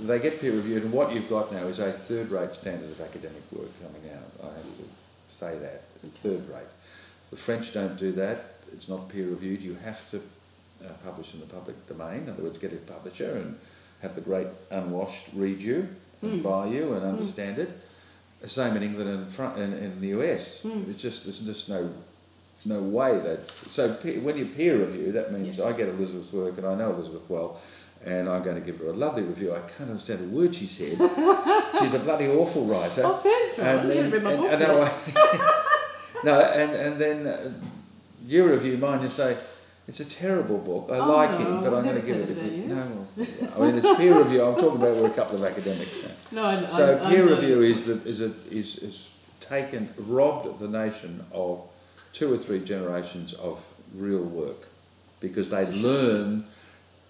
[0.02, 3.00] They get peer reviewed, and what you've got now is a third rate standard of
[3.00, 4.46] academic work coming out.
[4.50, 4.84] I have to
[5.28, 5.84] say that,
[6.22, 6.68] third rate.
[7.30, 9.62] The French don't do that, it's not peer reviewed.
[9.62, 10.18] You have to
[10.84, 13.58] uh, publish in the public domain, in other words, get a publisher and
[14.02, 15.88] have the great unwashed read you
[16.22, 16.42] and Mm.
[16.42, 17.70] buy you and understand it.
[18.40, 20.62] The same in England and Fran- in, in the US.
[20.64, 20.88] Mm.
[20.90, 21.82] It's just there's just no
[22.54, 26.32] there's no way that so pe- when you peer review, that means I get Elizabeth's
[26.32, 27.60] work and I know Elizabeth well,
[28.04, 29.52] and I'm going to give her a lovely review.
[29.54, 30.96] I can't understand a word she said.
[31.80, 33.02] She's a bloody awful writer.
[33.04, 33.90] Oh, thanks, Robin.
[33.90, 34.68] You haven't read my and, and, yet.
[34.68, 34.90] no,
[36.24, 37.52] no, and and then uh,
[38.26, 39.02] you review mine.
[39.02, 39.36] You say.
[39.92, 40.88] It's a terrible book.
[40.90, 42.66] I Oh, like no, it, but I'm going to give it a good.
[42.66, 43.06] No,
[43.54, 44.42] I mean it's peer review.
[44.42, 46.10] I'm talking about we're a couple of academics now.
[46.32, 50.58] No, I, So I, peer I review is that is a, is is taken robbed
[50.60, 51.60] the nation of
[52.14, 53.62] two or three generations of
[53.94, 54.66] real work
[55.20, 56.46] because they learn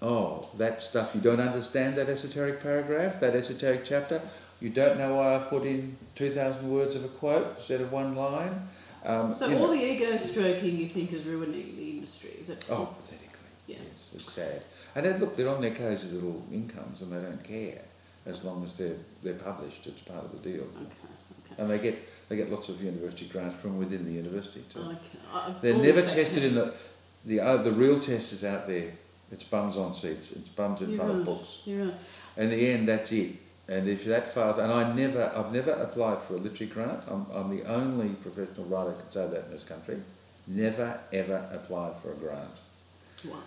[0.03, 4.21] oh that stuff you don't understand that esoteric paragraph that esoteric chapter
[4.61, 7.93] you don't know why I've put in two thousand words of a quote instead of
[7.93, 8.69] one line.
[9.05, 9.77] Um, So all know.
[9.77, 12.65] the ego stroking you think is ruining the industry, is it?
[12.71, 13.39] Oh, pathetically.
[13.67, 13.77] Yeah.
[13.91, 14.63] Yes, it's sad.
[14.95, 17.81] And then, look, they're on their cosy little incomes and they don't care
[18.27, 19.87] as long as they're, they're published.
[19.87, 20.63] It's part of the deal.
[20.63, 21.63] Okay, okay.
[21.63, 24.81] And they get, they get lots of university grants from within the university too.
[24.81, 24.97] okay.
[25.33, 26.73] I- They're never tested in the,
[27.25, 28.93] the, uh, the real test is out there.
[29.33, 30.33] It's bums on seats.
[30.33, 31.61] It's bums in You're front of books.
[31.65, 31.95] You're right.
[32.37, 33.31] In the end, that's it.
[33.69, 37.05] And if that fails, and I never, I've never applied for a literary grant.
[37.09, 39.99] I'm, I'm the only professional writer who can say that in this country.
[40.47, 42.51] Never, ever applied for a grant.
[43.25, 43.39] Wow.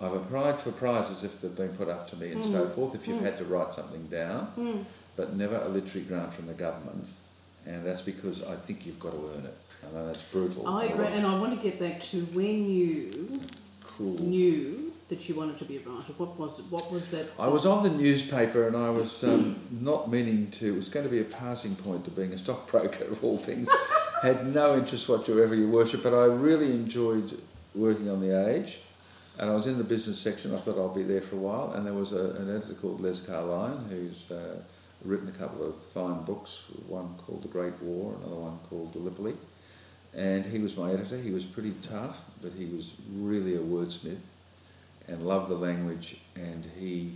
[0.00, 2.74] I've applied for prizes if they've been put up to me and so Mm.
[2.74, 3.24] forth, if you've Mm.
[3.24, 4.84] had to write something down, Mm.
[5.16, 7.06] but never a literary grant from the government.
[7.66, 9.54] And that's because I think you've got to earn it.
[9.86, 10.66] I know that's brutal.
[10.66, 13.40] I and I want to get back to when you
[13.84, 14.18] Cruel.
[14.20, 16.12] knew that you wanted to be a writer.
[16.18, 16.66] What was it?
[16.70, 17.30] What was that?
[17.38, 21.04] I was on the newspaper and I was um, not meaning to, it was going
[21.04, 23.68] to be a passing point to being a stockbroker of all things.
[24.22, 27.40] Had no interest whatsoever, your worship, but I really enjoyed
[27.74, 28.80] working on the age.
[29.38, 31.72] And I was in the business section, I thought I'll be there for a while.
[31.72, 34.60] And there was a, an editor called Les Carlyon who's uh,
[35.04, 39.34] written a couple of fine books, one called The Great War, another one called Gallipoli.
[40.14, 41.16] And he was my editor.
[41.16, 44.18] He was pretty tough, but he was really a wordsmith
[45.08, 46.20] and love the language.
[46.36, 47.12] And he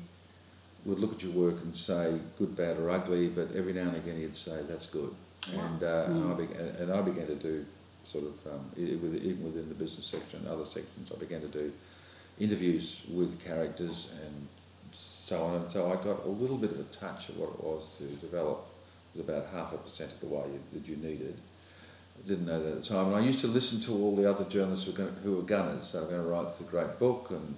[0.85, 3.97] would look at your work and say good, bad, or ugly, but every now and
[3.97, 5.15] again he'd say that's good.
[5.57, 7.65] And, uh, and, I began, and I began to do
[8.05, 11.73] sort of, um, even within the business section and other sections, I began to do
[12.41, 14.49] interviews with characters and
[14.93, 15.57] so on.
[15.57, 18.05] And so I got a little bit of a touch of what it was to
[18.27, 18.67] develop.
[19.15, 21.37] It was about half a percent of the way you, that you needed.
[22.19, 23.09] I didn't know that at the time.
[23.09, 25.43] And I used to listen to all the other journalists who were, going, who were
[25.43, 25.93] gunners.
[25.93, 27.55] They were going to write the great book and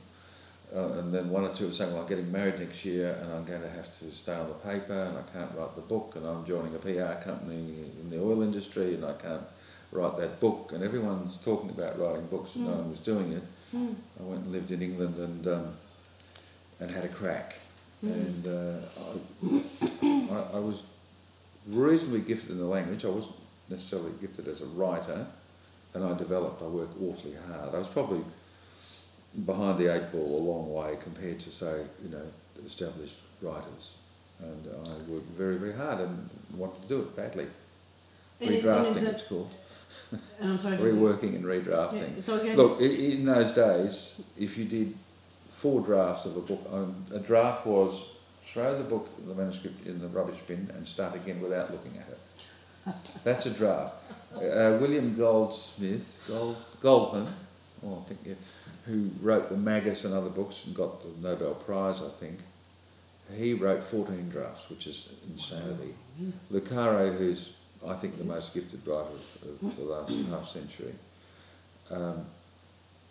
[0.75, 3.33] uh, and then one or two were saying, well, I'm getting married next year and
[3.33, 6.15] I'm going to have to stay on the paper and I can't write the book
[6.17, 9.43] and I'm joining a PR company in the oil industry and I can't
[9.93, 10.73] write that book.
[10.73, 13.43] And everyone's talking about writing books and no one was doing it.
[13.75, 13.95] Mm.
[14.19, 15.77] I went and lived in England and, um,
[16.81, 17.57] and had a crack.
[18.03, 20.83] And uh, I, I, I was
[21.69, 23.05] reasonably gifted in the language.
[23.05, 23.37] I wasn't
[23.71, 25.25] necessarily gifted as a writer
[25.95, 27.75] and I developed, I worked awfully hard.
[27.75, 28.21] I was probably
[29.45, 32.23] behind the eight ball a long way compared to say, you know,
[32.65, 33.97] established writers.
[34.41, 37.47] and I worked very, very hard and wanted to do it badly.
[38.41, 39.51] And Redrafting, is it's called.
[40.11, 40.21] And
[40.53, 40.77] I'm sorry.
[40.77, 42.17] Reworking and redrafting.
[42.17, 44.95] Yeah, so I was going Look, in those days, if you did
[45.53, 48.05] four drafts of a book, um, a draft was
[48.45, 52.09] throw the book, the manuscript in the rubbish bin and start again without looking at
[52.09, 52.95] it.
[53.25, 53.95] That's a draft.
[54.35, 57.29] Uh, William Goldsmith, Gold, Goldman,
[57.87, 58.35] oh, I think, yeah,
[58.87, 62.39] who wrote the Magus and other books and got the Nobel Prize, I think,
[63.33, 65.95] he wrote 14 drafts, which is insanity.
[66.51, 67.55] Le Carre, who's,
[67.87, 70.93] I think, the most gifted writer of, of the last half century,
[71.91, 72.27] um,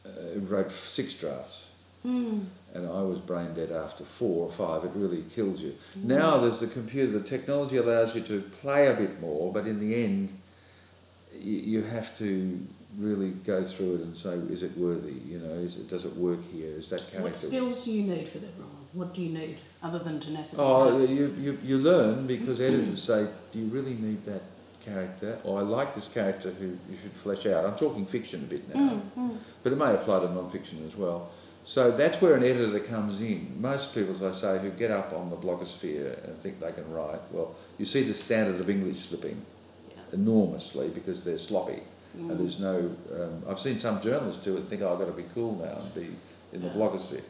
[0.05, 1.67] uh, wrote six drafts.
[2.03, 2.41] Hmm.
[2.73, 4.83] And I was brain dead after four or five.
[4.83, 5.75] It really kills you.
[5.95, 7.19] Now there's the computer.
[7.19, 10.37] The technology allows you to play a bit more, but in the end,
[11.39, 12.59] you, you have to
[12.97, 15.13] really go through it and say, is it worthy?
[15.27, 16.69] You know, is it, does it work here?
[16.77, 17.21] Is that character?
[17.23, 18.69] What skills do you need for that role?
[18.93, 20.57] What do you need other than tenacity?
[20.61, 24.41] Oh, you, you, you learn because editors say, do you really need that
[24.85, 25.39] character?
[25.43, 27.65] Or I like this character who you should flesh out.
[27.65, 29.37] I'm talking fiction a bit now, Mm, mm.
[29.63, 31.31] but it may apply to non-fiction as well.
[31.65, 33.55] So that's where an editor comes in.
[33.59, 36.91] Most people, as I say, who get up on the blogosphere and think they can
[36.91, 39.41] write, well, you see the standard of English slipping
[39.89, 40.01] Yeah.
[40.11, 41.81] enormously because they're sloppy.
[42.17, 42.29] Mm.
[42.29, 45.05] And there's no, um, I've seen some journalists do it and think, oh, I've got
[45.05, 46.15] to be cool now and be
[46.53, 47.23] in the blogosphere,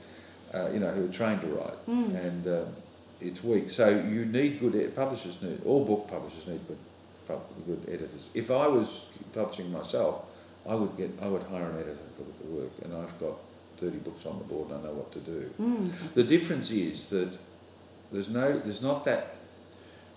[0.53, 1.85] uh, you know, who are trained to write.
[1.87, 2.15] Mm.
[2.15, 2.67] And um,
[3.21, 3.69] it's weak.
[3.69, 6.77] So you need good, ed- publishers need, all book publishers need good,
[7.27, 8.29] pub- good editors.
[8.33, 10.25] If I was publishing myself,
[10.67, 13.17] I would get, I would hire an editor to look at the work and I've
[13.19, 13.35] got
[13.77, 15.49] 30 books on the board and I know what to do.
[15.61, 16.13] Mm.
[16.13, 17.29] The difference is that
[18.11, 19.35] there's no, there's not that,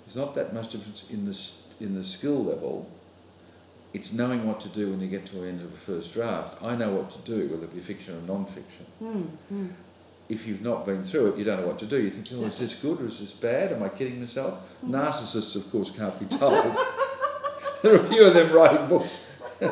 [0.05, 1.37] there's not that much difference in the
[1.81, 2.91] in the skill level.
[3.97, 6.63] It's knowing what to do when you get to the end of a first draft.
[6.63, 8.85] I know what to do, whether it be fiction or non-fiction.
[9.03, 9.27] Mm.
[9.51, 9.73] Mm.
[10.29, 12.03] If you've not been through it, you don't know what to do.
[12.03, 13.73] You think, oh, is this good or is this bad?
[13.73, 14.77] Am I kidding myself?
[14.85, 16.77] Narcissists, of course, can't be told.
[17.83, 19.17] there are a few of them writing books.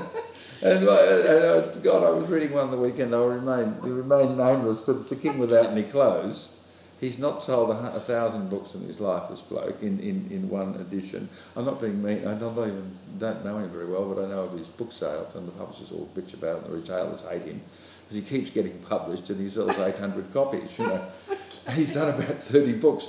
[0.62, 3.14] And, uh, and uh, God, I was reading one on the weekend.
[3.14, 6.63] I'll remain, remain nameless, but it's the king without any clothes.
[7.04, 10.48] He's not sold a, a thousand books in his life, this bloke, in, in, in
[10.48, 11.28] one edition.
[11.54, 12.26] I'm not being mean.
[12.26, 15.34] I don't even don't know him very well, but I know of his book sales,
[15.36, 16.64] and the publishers all bitch about it.
[16.64, 17.60] And the retailers hate him
[18.08, 20.78] because he keeps getting published, and he sells 800 copies.
[20.78, 21.04] You know,
[21.72, 23.08] he's done about 30 books,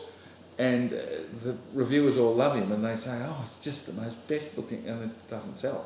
[0.59, 0.97] and uh,
[1.43, 4.85] the reviewers all love him, and they say, "Oh, it's just the most best looking,"
[4.89, 5.85] and it doesn't sell.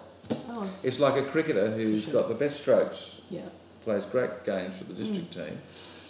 [0.50, 2.13] Oh, it's, It's like a cricketer who's Sure.
[2.13, 3.41] got the best strokes, yeah.
[3.84, 5.58] plays great games for the district team,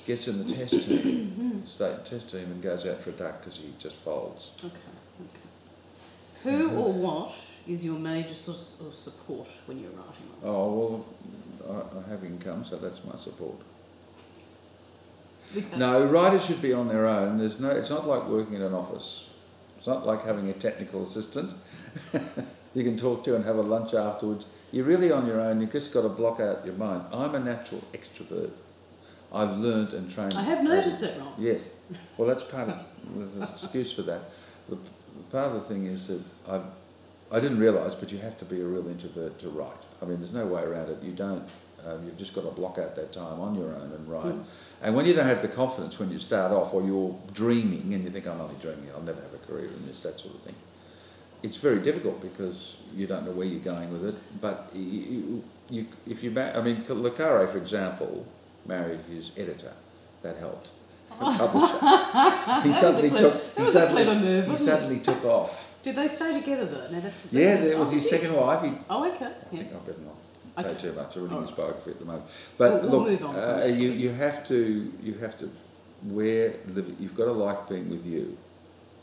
[0.06, 3.58] gets in the test team, state test team, and goes out for a duck because
[3.58, 4.52] he just folds.
[4.60, 4.76] Okay.
[5.22, 6.58] Okay.
[6.58, 7.34] Who or what
[7.68, 10.30] is your major source of support when you're writing?
[10.44, 11.06] Oh
[11.66, 13.56] well, I, I have income, so that's my support.
[15.78, 17.38] No, writers should be on their own.
[17.38, 17.70] There's no.
[17.70, 19.30] It's not like working in an office.
[19.78, 21.54] It's not like having a technical assistant.
[22.76, 24.46] you can talk to and have a lunch afterwards.
[24.72, 25.62] You're really on your own.
[25.62, 27.04] You've just got to block out your mind.
[27.12, 28.52] I'm a natural extrovert.
[29.34, 30.34] I've learned and trained.
[30.34, 31.34] I have noticed that, Ron.
[31.38, 31.62] Yes.
[32.18, 32.84] Well, that's part of,
[33.16, 34.22] there's an excuse for that.
[34.68, 34.78] The,
[35.32, 36.62] part of the thing is that I,
[37.36, 39.72] I didn't realise, but you have to be a real introvert to write.
[40.02, 41.04] I mean, there's no way around it.
[41.04, 41.48] You don't.
[41.86, 44.26] Um, you've just got to block out that time on your own and write.
[44.26, 44.44] Mm.
[44.82, 48.04] And when you don't have the confidence when you start off, or you're dreaming and
[48.04, 50.42] you think, I'm only dreaming, I'll never have a career in this, that sort of
[50.42, 50.56] thing.
[51.42, 54.42] It's very difficult because you don't know where you're going with it.
[54.42, 58.28] But you, you, if you, I mean, Le Carre, for example,
[58.70, 59.74] married his editor.
[60.22, 60.70] That helped.
[61.20, 62.68] Publisher.
[62.68, 63.58] he suddenly clever- took.
[63.58, 64.72] He suddenly, move, he wasn't it?
[64.72, 65.66] suddenly took off.
[65.84, 66.92] Did they stay together though?
[66.92, 68.64] No, that's, that's Yeah, that was oh, his did second wife.
[68.64, 69.26] He, Oh, okay.
[69.26, 69.60] I Yeah.
[69.60, 70.16] think I better not
[70.64, 70.82] say Okay.
[70.82, 71.16] too much.
[71.16, 71.58] I'm reading his Alright.
[71.58, 72.26] biography at the moment.
[72.58, 75.50] But We'll- we'll look, move on uh, you, you have to you have to
[76.04, 78.38] wear live, you've got to like being with you.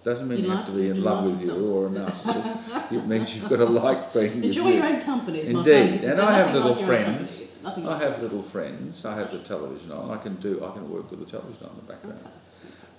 [0.04, 1.72] Doesn't mean You you, like have to be in love with you yourself.
[1.74, 2.92] or a narcissist.
[2.98, 4.74] it means you've got to like being with Enjoy you.
[4.76, 5.40] your own company.
[5.46, 7.42] Indeed, and I have little like friends.
[7.66, 9.04] Nothing I have little friends.
[9.04, 10.10] I have the television on.
[10.10, 10.64] I can do.
[10.64, 12.30] I can work with the television on in the background Okay.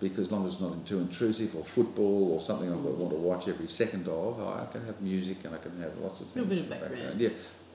[0.01, 3.17] because as long as it's not too intrusive or football or something I want to
[3.17, 6.49] watch every second of, I can have music and I can have lots of Little
[6.49, 6.63] things.
[6.67, 7.19] bit of in the background.
[7.21, 7.29] Yeah,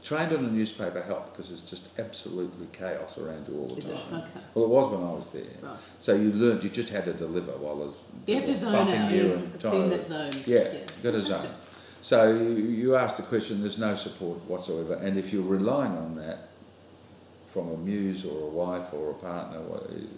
[0.04, 3.88] trained on a newspaper helped because it's just absolutely chaos around you all the Is
[3.88, 3.96] it?
[4.10, 4.20] time.
[4.20, 4.40] Okay.
[4.54, 5.42] Well, it was when I was there.
[5.62, 5.76] Right.
[5.98, 6.62] So you learned.
[6.62, 7.94] You just had to deliver while I was
[8.26, 9.10] You have to zone out.
[9.12, 10.30] you and trying that zone.
[10.46, 11.46] Yeah, got a zone.
[12.02, 13.60] So you, you asked the question.
[13.60, 16.48] There's no support whatsoever, and if you're relying on that
[17.52, 19.60] from a muse or a wife or a partner,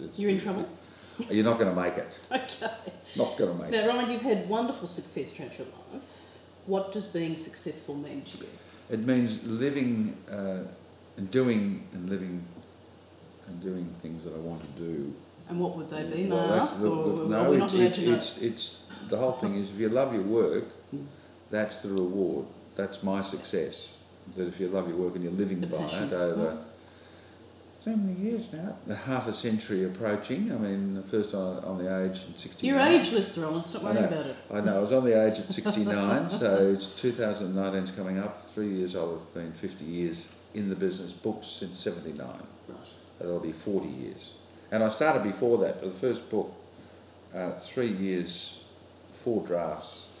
[0.03, 0.67] it's, You're in trouble.
[1.29, 2.17] You're not going to make it.
[2.31, 2.73] Okay.
[3.17, 3.85] Not going to make it.
[3.85, 6.01] Now, Ryan, you've had wonderful success throughout your life.
[6.65, 8.47] What does being successful mean to you?
[8.89, 10.63] It means living uh,
[11.17, 12.43] and doing and living
[13.47, 15.13] and doing things that I want to do
[15.49, 16.27] And what would they be?
[16.29, 16.79] Well, that's Masks?
[16.79, 19.89] the- or the- are no, it's, it's, it's, it's, the whole thing is if you
[19.89, 21.05] love your work, Mm.
[21.51, 22.45] that's the reward.
[22.75, 23.95] That's my success.
[24.35, 26.03] That if you love your work and you're living The by passion.
[26.05, 26.63] it over Mm.
[27.85, 30.51] So many years now, a half a century approaching.
[30.51, 32.57] I mean, the first on, on the age at 69.
[32.63, 33.63] You're ageless, Roland.
[33.63, 34.07] Stop I worrying know.
[34.07, 34.35] about it.
[34.51, 38.43] I know, I was on the age at 69, so it's 2019's coming up.
[38.47, 42.27] Three years I'll have been 50 years in the business, books since 79.
[42.67, 42.77] Right.
[43.19, 44.33] That'll be 40 years.
[44.71, 46.51] And I started before that, the first book,
[47.35, 48.63] uh, three years,
[49.13, 50.19] four drafts,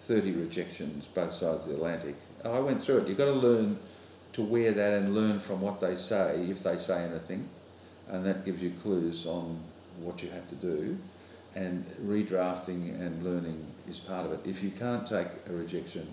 [0.00, 2.16] 30 rejections, both sides of the Atlantic.
[2.44, 3.08] I went through it.
[3.08, 3.78] You've got to learn
[4.32, 7.48] to wear that and learn from what they say, if they say anything,
[8.08, 9.58] and that gives you clues on
[10.00, 10.98] what you have to do.
[11.54, 14.40] And redrafting and learning is part of it.
[14.48, 16.06] If you can't take a rejection,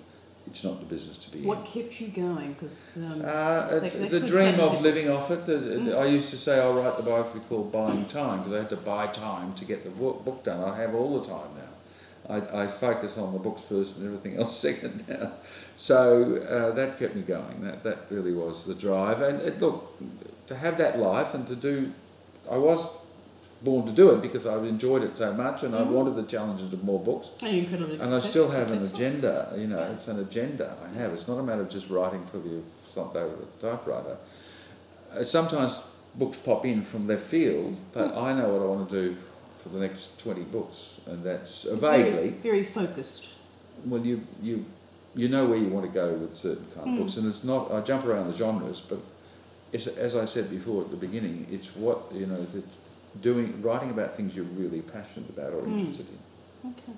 [0.47, 1.47] it's not the business to be in.
[1.47, 2.53] What kept you going?
[2.53, 3.79] Because um, Uh,
[4.09, 5.45] the dream of living off it.
[5.45, 5.97] the- Mm.
[5.97, 8.77] I used to say I'll write the biography called Buying Time because I had to
[8.77, 10.61] buy time to get the book done.
[10.61, 11.68] I have all the time now.
[12.29, 15.31] I, I focus on the books first and everything else second now.
[15.77, 17.61] So uh, that kept me going.
[17.61, 19.21] That, that really was the drive.
[19.21, 19.97] And it, look,
[20.47, 21.91] to have that life and to do,
[22.49, 22.85] I was
[23.61, 25.89] born to do it because I've enjoyed it so much and I Mhm.
[25.91, 27.29] wanted the challenges of more books.
[27.41, 27.67] and
[28.01, 31.11] And I still have an agenda, you know, it's an agenda I have.
[31.13, 34.17] It's not a matter of just writing till you've slumped over the typewriter.
[35.17, 35.81] Uh, sometimes
[36.15, 39.17] books pop in from left field, but I know what I want to do
[39.61, 42.29] for the next 20 books, and that's uh, vaguely.
[42.29, 43.29] Very, focused.
[43.85, 44.65] Well, you, you,
[45.15, 46.97] you know where you want to go with certain kind of Mm.
[46.99, 48.99] books, and it's not, I jump around the genres, but
[49.71, 52.45] it's, as I said before at the beginning, it's what, you know,
[53.21, 55.79] doing, writing about things you're really passionate about or Mm.
[55.79, 56.07] interested
[56.63, 56.71] in.
[56.71, 56.93] Okay.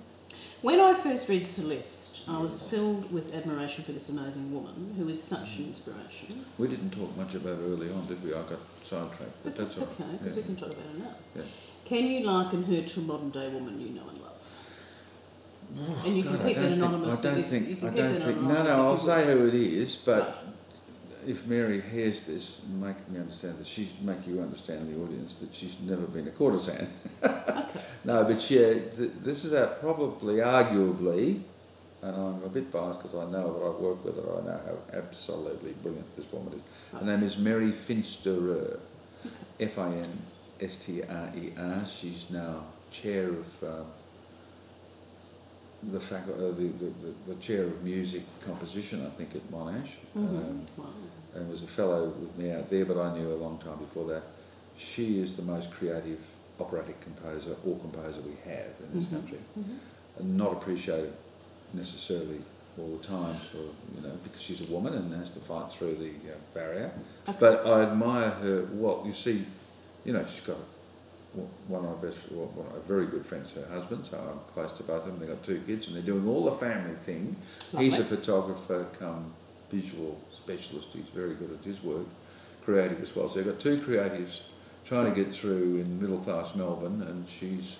[0.62, 5.08] When I first read Celeste, I was filled with admiration for this amazing woman who
[5.08, 6.44] is such an inspiration.
[6.56, 8.30] We didn't talk much about her early on, did we?
[8.32, 10.20] I got sidetracked, but But that's that's okay, right.
[10.24, 10.32] Yeah.
[10.36, 11.14] we can talk about her now.
[11.34, 11.42] Yeah.
[11.92, 14.32] Can you liken her to a modern day woman you know and love?
[15.78, 17.84] Oh, And you can God, keep I it don't think- anonymous I don't think.
[17.84, 18.40] I don't think.
[18.40, 18.70] No, no.
[18.70, 20.34] I'll say who it is, but Right.
[21.26, 25.54] if Mary hears this, make me understand that she's make you understand the audience that
[25.54, 26.88] she's never been a courtesan.
[27.22, 27.64] Okay.
[28.04, 28.56] No, but she.
[28.56, 31.40] Th- this is a probably, arguably,
[32.02, 34.40] and I'm a bit biased because I know that I've worked with her.
[34.40, 36.98] I know how absolutely brilliant this woman is.
[36.98, 38.80] Her name is Mary Finsterer,
[40.62, 41.86] F-I-N-S-T-R-E-R.
[41.86, 43.86] She's now chair of um,
[45.84, 46.92] the, facu- uh, the, the,
[47.28, 49.90] the, chair of music composition, I think, at Monash.
[50.16, 50.18] Mhm.
[50.28, 50.84] Um, Wow.
[51.34, 53.78] and was a fellow with me out there, but I knew her a long time
[53.78, 54.22] before that.
[54.78, 56.18] She is the most creative
[56.60, 59.10] operatic composer or composer we have in this Mhm.
[59.10, 59.78] country, Mhm.
[60.18, 61.12] and not appreciated
[61.72, 62.42] necessarily
[62.78, 63.58] all the time for
[63.96, 66.92] you know because she's a woman and has to fight through the uh, barrier.
[67.28, 67.36] Okay.
[67.40, 68.68] But I admire her.
[68.74, 69.44] Well, you see,
[70.04, 70.56] you know, she's got
[71.68, 74.04] one of my best, well, one of my very good friends, her husband.
[74.04, 75.20] So I'm close to both of them.
[75.20, 77.36] They've got two kids, and they're doing all the family thing.
[77.78, 79.32] He's a photographer, come
[79.70, 80.90] visual specialist.
[80.92, 82.06] He's very good at his work,
[82.64, 83.28] creative as well.
[83.28, 84.42] So you've got two creatives
[84.84, 87.78] trying to get through in middle class Melbourne, and she's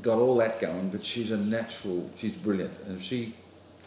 [0.00, 0.88] got all that going.
[0.90, 2.10] But she's a natural.
[2.16, 3.34] She's brilliant, and if she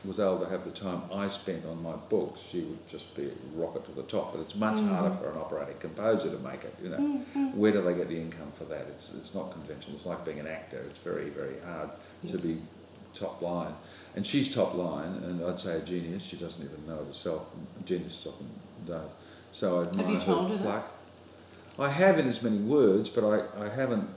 [0.05, 3.25] was able to have the time I spent on my books, she would just be
[3.25, 4.31] a rocket to the top.
[4.33, 4.87] But it's much Mhm.
[4.95, 6.73] harder for an operatic composer to make it.
[6.81, 6.97] You know,
[7.35, 7.55] Mhm.
[7.55, 8.85] where do they get the income for that?
[8.89, 9.95] It's it's not conventional.
[9.97, 10.77] It's like being an actor.
[10.89, 11.89] It's very very hard
[12.27, 12.57] to be
[13.13, 13.73] top line.
[14.15, 16.23] And she's top line, and I'd say a genius.
[16.23, 17.47] She doesn't even know it herself.
[17.85, 18.47] Geniuses often
[18.87, 19.11] don't.
[19.51, 20.61] So I admire her that?
[20.61, 20.93] pluck.
[21.77, 24.07] I have in as many words, but I, I haven't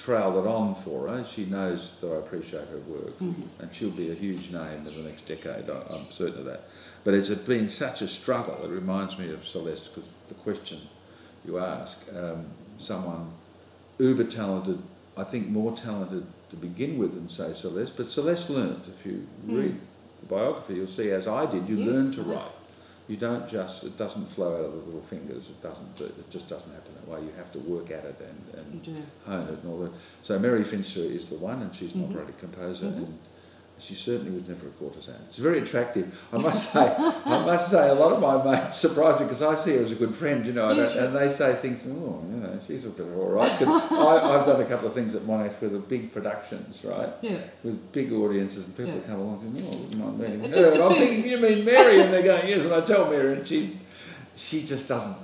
[0.00, 1.24] trailed it on for her.
[1.24, 3.34] She knows that I appreciate her work, Mhm.
[3.60, 5.68] and she'll be a huge name in the next decade.
[5.68, 6.62] I, I'm certain of that.
[7.04, 8.56] But it's been such a struggle.
[8.64, 10.78] It reminds me of Celeste because the question
[11.46, 12.46] you ask, um,
[12.78, 13.30] someone
[13.98, 14.78] uber talented,
[15.16, 18.84] I think more talented to begin with than say Celeste, but Celeste learnt.
[18.88, 19.56] If you Mm.
[19.56, 19.80] read
[20.20, 22.52] the biography, you'll see, as I did, you Yes, learn to write.
[23.10, 26.48] You don't just, it doesn't flow out of the little fingers, it doesn't, it just
[26.48, 27.20] doesn't happen that way.
[27.26, 28.54] You have to work at it and,
[28.86, 29.90] and hone it and all that.
[30.22, 32.10] So Mary Finsterer is the one, and she's an Mhm.
[32.10, 32.96] operatic composer, Mhm.
[32.98, 33.18] and
[33.80, 35.14] she certainly was never a courtesan.
[35.30, 36.06] She's very attractive.
[36.32, 39.54] I must say, I must say, a lot of my mates surprise me because I
[39.54, 42.22] see her as a good friend, you know, and, Yeah, and they say things, oh,
[42.30, 43.50] you know, she's a bit all right.
[43.62, 47.08] I, I've done a couple of things at Monash with the big productions, right?
[47.22, 47.38] Yeah.
[47.64, 49.00] With big audiences, and people Yeah.
[49.06, 50.72] come along and oh, I wouldn't mind meeting It her.
[50.74, 52.00] And I'm thinking, you mean Mary?
[52.00, 52.64] And they're going, yes.
[52.64, 53.78] And I tell Mary, and she,
[54.36, 55.16] she just doesn't.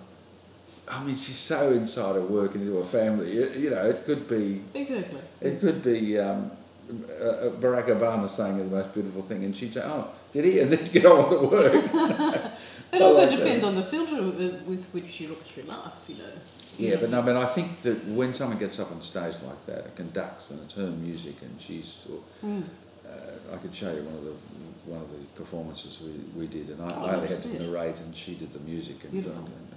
[0.89, 3.33] I mean, she's so inside her work and into her family.
[3.33, 5.21] You, you know, it could be, Exactly.
[5.41, 6.53] it could be um,
[6.89, 10.61] uh, uh, Barack Obama saying the most beautiful thing, and she'd say, "Oh, Did he?
[10.61, 12.43] And then get on with the work.
[12.93, 13.37] It also like that.
[13.39, 16.30] depends on the filter with, which you look through life, you know.
[16.78, 19.84] Yeah, but no, but I think that when someone gets up on stage like that,
[19.87, 22.62] and conducts, and it's her music, and she's, or, Mm.
[23.05, 24.34] uh, I could show you one of the
[24.93, 27.61] one of the performances we, we did, and I, Oh, I only had to it.
[27.61, 29.68] narrate, and she did the music, and, and, and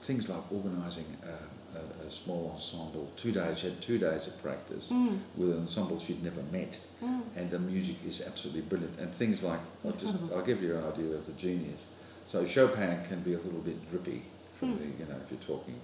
[0.00, 1.34] things like organising a,
[1.76, 3.10] a, a small ensemble.
[3.16, 5.18] Two days, she had two days of practice Mm.
[5.36, 7.22] with an ensemble she'd never met, Mm.
[7.36, 8.98] and the music is absolutely brilliant.
[8.98, 11.84] And things like, I'll just, I'll give you an idea of the genius.
[12.26, 14.22] So Chopin can be a little bit drippy
[14.58, 14.78] from Mm.
[14.78, 15.78] the, you know, if you're talking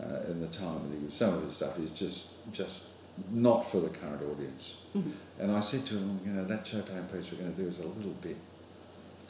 [0.00, 0.80] uh, in the time.
[1.04, 2.86] the- Some of his stuff is just, just
[3.30, 4.76] not for the current audience.
[4.96, 5.12] Mhm.
[5.38, 7.78] And I said to him, you know, that Chopin piece we're going to do is
[7.80, 8.38] a little bit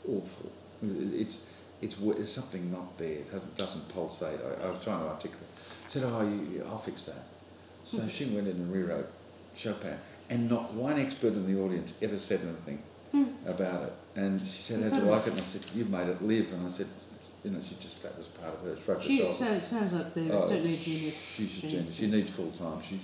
[0.08, 0.52] awful.
[0.82, 1.46] It's,
[1.80, 3.18] it's, it's something not there.
[3.22, 4.38] It doesn't, doesn't pulsate.
[4.40, 5.48] I, I was trying to articulate.
[5.92, 7.22] I said, oh, you, you- I'll fix that.
[7.84, 8.10] So Mhm.
[8.10, 9.10] she went in and rewrote
[9.54, 9.98] Chopin.
[10.30, 12.82] And not one expert in the audience ever said anything
[13.12, 13.46] Mm.
[13.46, 13.92] about it.
[14.16, 15.32] And she said, how'd you like it?
[15.32, 16.50] And I said, you've made it live.
[16.54, 16.86] And I said,
[17.44, 18.76] you know, she just, that was part of her.
[18.82, 19.36] Shrugged She herself.
[19.36, 21.20] sounds, sounds like they're Oh, certainly a genius.
[21.36, 21.94] She's a genius.
[21.94, 22.80] She needs full time.
[22.82, 23.00] She's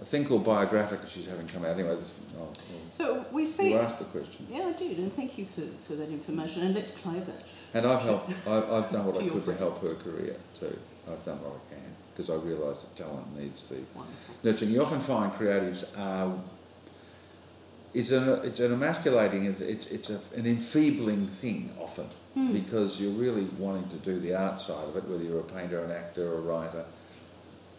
[0.00, 1.08] a thing called Biographica.
[1.08, 1.94] She's having come out anyway.
[1.94, 2.48] This, oh,
[2.90, 3.70] So we see.
[3.70, 6.62] you asked the question, Yeah, I did, and thank you for, for that information.
[6.62, 7.42] And let's play that.
[7.74, 8.30] and I've helped.
[8.48, 10.76] I've, I've done what I could to help her career too.
[11.08, 11.71] I've done what I can
[12.14, 13.76] because I realise that talent needs the
[14.42, 14.70] nurturing.
[14.72, 16.34] You often find creatives are.
[17.94, 19.44] It's an it's an emasculating.
[19.46, 22.50] It's it's, it's a, an enfeebling thing often Hmm.
[22.54, 25.84] because you're really wanting to do the art side of it, whether you're a painter,
[25.84, 26.82] an actor, a writer,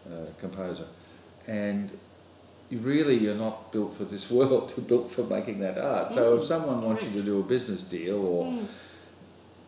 [0.08, 0.84] a composer,
[1.48, 1.90] and
[2.70, 4.72] you really you're not built for this world.
[4.76, 6.14] You're built for making that art.
[6.14, 8.66] So if Mm, someone wants you to do a business deal, or Mm.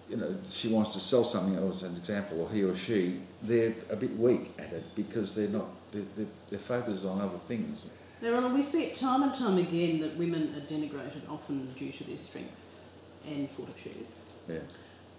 [0.08, 3.18] You know she wants to sell something, or as an example, or he or she,
[3.42, 5.66] they're a bit weak at it because they're not.
[5.92, 7.88] They're, they're, they're focused on other things.
[8.22, 11.92] Now, Ronald, we see it time and time again that women are denigrated, often due
[11.92, 12.80] to their strength
[13.26, 14.06] and fortitude.
[14.48, 14.58] Yeah.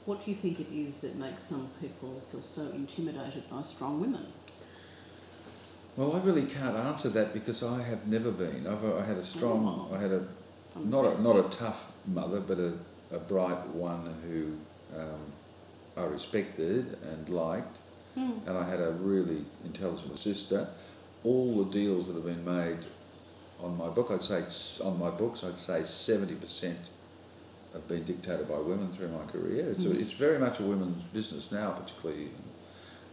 [0.05, 3.99] What do you think it is that makes some people feel so intimidated by strong
[3.99, 4.25] women?
[5.95, 8.67] Well, I really can't answer that because I have never been.
[8.67, 9.89] I've, I had a strong.
[9.91, 9.95] Oh.
[9.95, 10.25] I had a
[10.75, 12.73] I'm not a, not a tough mother, but a,
[13.11, 14.57] a bright one who
[14.95, 15.31] um,
[15.97, 17.77] I respected and liked,
[18.15, 18.31] Hmm.
[18.47, 20.67] and I had a really intelligent sister.
[21.23, 22.79] All the deals that have been made
[23.61, 24.43] on my book, I'd say
[24.83, 26.79] on my books, I'd say seventy percent
[27.73, 29.69] have been dictated by women through my career.
[29.69, 30.01] It's, a, Mhm.
[30.01, 32.29] it's very much a women's business now, particularly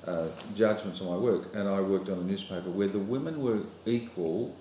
[0.07, 1.55] uh, judgments on my work.
[1.55, 4.55] And I worked on a newspaper where the women were equal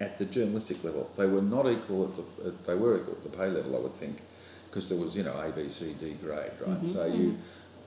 [0.00, 1.08] at the journalistic level.
[1.16, 3.80] They were not equal at the, at, they were equal at the pay level, I
[3.80, 4.22] would think,
[4.74, 6.82] because there was, you know, A, B, C, D grade, right?
[6.82, 7.38] Mhm, So you,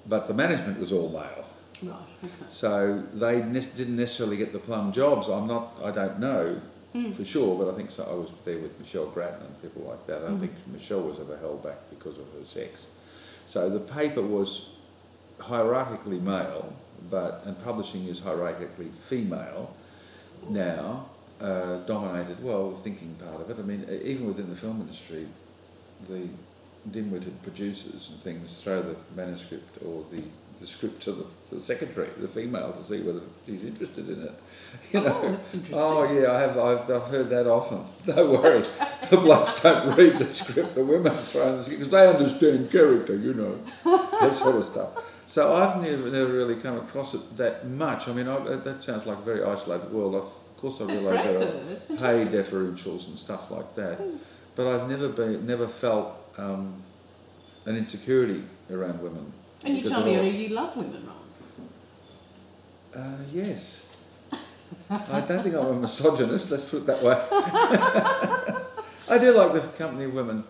[0.08, 1.44] but the management was all male.
[1.84, 2.46] Right, okay.
[2.48, 5.28] So they ne- didn't necessarily get the plum jobs.
[5.28, 6.62] I'm not, I don't know
[6.94, 7.12] Hmm.
[7.12, 8.04] for sure, but I think so.
[8.10, 10.20] I was there with Michelle Grattan and people like that.
[10.24, 10.40] I don't Mhm.
[10.40, 12.86] think Michelle was ever held back because of her sex.
[13.48, 14.70] So the paper was
[15.40, 16.72] hierarchically male,
[17.12, 19.74] but and publishing is hierarchically female
[20.50, 21.08] now,
[21.42, 22.42] uh, dominated.
[22.42, 23.58] Well, the thinking part of it.
[23.60, 25.28] I mean, even within the film industry,
[26.10, 26.30] the
[26.92, 30.22] dim-witted producers and things throw the manuscript or the,
[30.60, 34.24] the script to the, to the secretary, the female, to see whether she's interested in
[34.24, 34.32] it.
[34.92, 35.22] You oh, know.
[35.24, 35.80] Oh, that's interesting.
[35.80, 36.58] Oh yeah, I have.
[36.58, 37.84] I've, I've heard that often.
[38.06, 38.64] Don't worry,
[39.10, 40.76] the blokes don't read the script.
[40.76, 43.60] The women throw the script because they understand character, you know,
[44.20, 44.90] that sort of stuff.
[45.28, 48.08] So I've never, never really come across it that much.
[48.08, 50.16] I mean, I, that sounds like a very isolated world.
[50.16, 52.30] Of course, I realise there are pay fantastic.
[52.30, 54.18] differentials and stuff like that, hmm.
[54.56, 56.82] but I've never been, never felt um,
[57.66, 59.32] an insecurity around women.
[59.66, 61.18] And you tell me you love women, Ronald.
[62.96, 63.92] Uh, yes.
[64.90, 67.14] I don't think I'm a misogynist, let's put it that way.
[69.10, 70.44] I do like the company of women.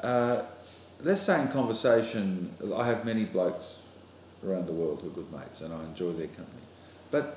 [0.00, 0.42] Uh,
[1.02, 3.80] let's say in conversation, I have many blokes
[4.46, 6.60] around the world who are good mates and I enjoy their company.
[7.10, 7.36] But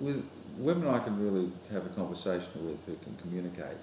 [0.00, 0.24] with
[0.58, 3.76] women I can really have a conversation with who can communicate.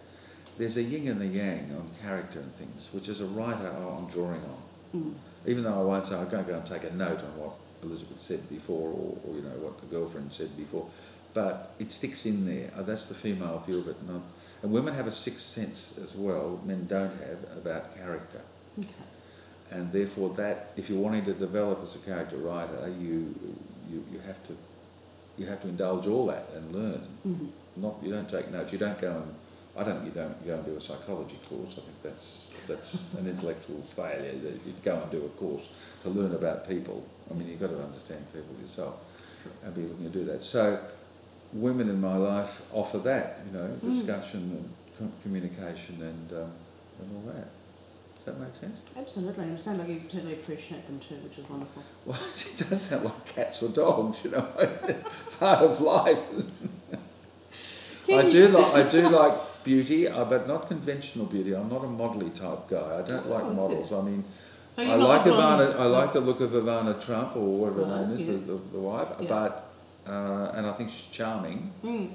[0.60, 4.05] There's a yin and a yang on character and things, which as a writer I'm
[4.07, 4.62] drawing on
[4.95, 5.14] Mm.
[5.45, 7.51] even though I won't say I'm going to go and take a note on what
[7.84, 10.88] Elizabeth said before or, or you know what the girlfriend said before,
[11.36, 12.72] but it sticks in there.
[12.76, 13.97] Uh, That's the female view of it.
[14.07, 14.22] Not,
[14.64, 16.60] and women have a sixth sense as well.
[16.66, 18.41] Men don't have about character,
[18.80, 18.89] Okay.
[19.72, 23.36] and therefore that if you're wanting to develop as a character writer, you
[23.91, 24.53] you, you have to
[25.38, 27.01] you have to indulge all that and learn.
[27.28, 27.47] Mhm.
[27.78, 28.72] Not you don't take notes.
[28.74, 29.36] You don't go and
[29.78, 31.74] I don't think you don't go and do a psychology course.
[31.78, 34.32] I think that's that's an intellectual failure.
[34.32, 35.70] That you go and do a course
[36.03, 37.05] to learn about people.
[37.30, 38.95] I mean, you've got to understand people yourself
[39.63, 40.43] and be looking to do that.
[40.43, 40.80] So,
[41.53, 43.95] women in my life offer that, you know, Mm.
[43.95, 44.65] discussion
[44.99, 46.51] and communication and um,
[46.99, 47.47] and all that.
[48.17, 48.82] Does that make sense?
[48.97, 51.84] Absolutely, and it sounds like you totally appreciate them too, which is wonderful.
[52.05, 54.41] Well, it does sound like cats or dogs, you know,
[55.39, 56.20] part of life.
[58.11, 59.34] I do like I do like
[59.64, 61.55] beauty, uh, but not conventional beauty.
[61.55, 62.99] I'm not a modelly type guy.
[62.99, 63.91] I don't like Oh, models.
[63.93, 64.24] I mean,
[64.78, 65.76] I like Ivana.
[65.78, 69.10] I like the look of Ivana Trump or whatever her name is, the, the, wife.
[69.20, 69.28] Yeah.
[69.28, 69.72] But
[70.07, 71.72] uh, and I think she's charming.
[71.84, 72.12] Mm.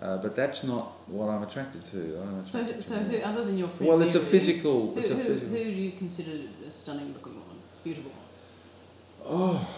[0.00, 1.98] Uh, but that's not what I'm attracted to.
[2.22, 4.94] I'm So, attracted so to who, other than your friend well, it's a physical.
[4.94, 5.48] Who, It's a who, physical.
[5.50, 6.30] who do you consider
[6.66, 8.12] a stunning looking woman, beautiful?
[9.26, 9.68] Oh,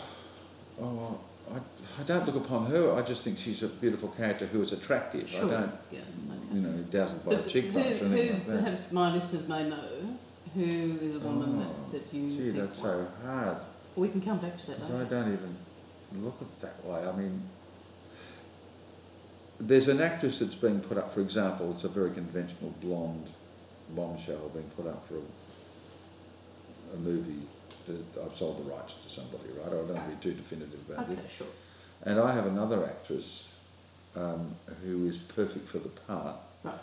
[0.81, 1.57] oh, well, I,
[2.01, 2.95] I don't look upon her.
[2.95, 5.29] I just think she's a beautiful character who is attractive.
[5.29, 5.47] Sure.
[5.47, 6.01] I don't, Yeah.
[6.53, 8.63] you know, dazzled by But the who, cheekbones or who anything like that.
[8.65, 9.85] perhaps my listeners may know,
[10.55, 13.57] who is a woman Oh, that, that you Gee, think, that's so hard.
[13.97, 15.57] we can come back to that Because I don't even
[16.23, 17.07] look at it that way.
[17.07, 17.43] I mean,
[19.61, 23.27] there's an actress that's being put up, for example, it's a very conventional blonde
[23.91, 27.43] bombshell being put up for a, a movie
[28.15, 29.67] that I've sold the rights to somebody, right?
[29.67, 31.31] I don't want to be too definitive about Okay, it.
[31.37, 31.47] sure.
[32.05, 33.49] And I have another actress
[34.17, 36.75] um, who is perfect for the part, Right.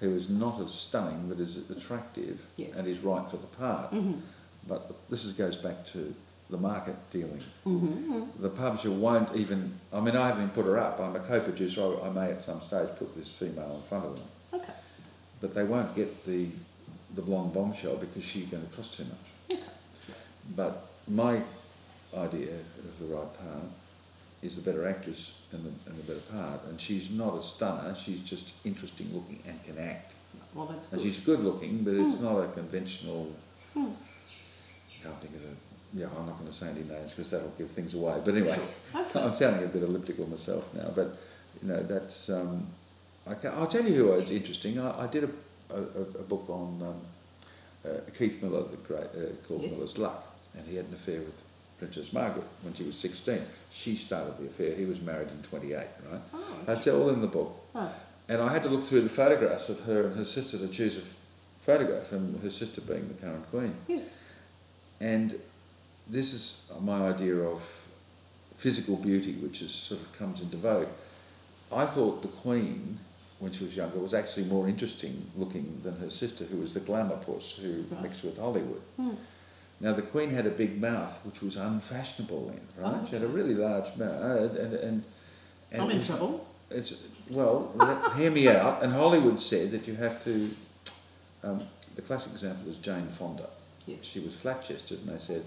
[0.00, 2.74] who is not as stunning but is attractive Yes.
[2.76, 3.92] and is right for the part.
[3.92, 4.20] Mm-hmm.
[4.68, 6.14] But this is, goes back to
[6.50, 7.42] the market dealing.
[7.66, 8.42] Mm-hmm.
[8.42, 11.00] The publisher won't even, I mean, I haven't put her up.
[11.00, 11.80] I'm a co-producer.
[11.82, 14.26] I, I may at some stage put this female in front of them.
[14.60, 14.72] Okay.
[15.40, 16.48] But they won't get the,
[17.14, 19.32] the blonde bombshell because she's going to cost too much.
[20.54, 21.40] But my
[22.16, 23.64] idea of the right part
[24.42, 26.64] is the better actress and the, and the better part.
[26.68, 30.14] And she's not a stunner, she's just interesting looking and can act.
[30.54, 31.06] Well, that's And good.
[31.08, 32.22] she's good looking, but it's Mm.
[32.22, 33.32] not a conventional,
[33.74, 33.90] Hmm.
[35.02, 37.70] can't think of a, yeah, I'm not going to say any names because that'll give
[37.70, 38.20] things away.
[38.24, 38.58] But anyway,
[38.94, 39.20] Okay.
[39.20, 41.16] I'm sounding a bit elliptical myself now, but
[41.62, 42.28] you know that's.
[42.30, 42.66] Um,
[43.26, 44.78] I can, I'll tell you who was interesting.
[44.78, 45.80] I, I did a, a,
[46.20, 47.00] a book on um,
[47.90, 49.72] uh, Keith Miller, the great, uh, called Yes.
[49.72, 51.42] Miller's Luck, and he had an affair with
[51.78, 53.40] Princess Margaret when she was 16.
[53.70, 54.74] She started the affair.
[54.74, 55.88] He was married in 28, right?
[56.34, 57.54] Oh, That's all in the book.
[57.74, 57.90] right.
[58.28, 60.96] And I had to look through the photographs of her and her sister to choose
[60.98, 61.02] a
[61.64, 63.74] photograph, and her sister being the current queen.
[63.88, 64.16] Yes.
[65.00, 65.38] And
[66.08, 67.62] this is my idea of
[68.56, 70.88] physical beauty, which is sort of comes into vogue.
[71.72, 72.98] I thought the Queen,
[73.40, 76.80] when she was younger, was actually more interesting looking than her sister, who was the
[76.80, 78.02] glamour puss who Right.
[78.04, 78.80] mixed with Hollywood.
[78.96, 79.10] Hmm.
[79.80, 82.98] Now the Queen had a big mouth, which was unfashionable then, right?
[83.02, 85.04] Oh, She had a really large mouth, and and,
[85.72, 86.46] and I'm in it's- trouble.
[86.70, 88.82] It's well, let- hear me out.
[88.82, 90.50] And Hollywood said that you have to.
[91.44, 91.62] Um,
[91.94, 93.48] the classic example is Jane Fonda.
[93.86, 94.02] Yes.
[94.02, 95.42] She was flat chested, and they said,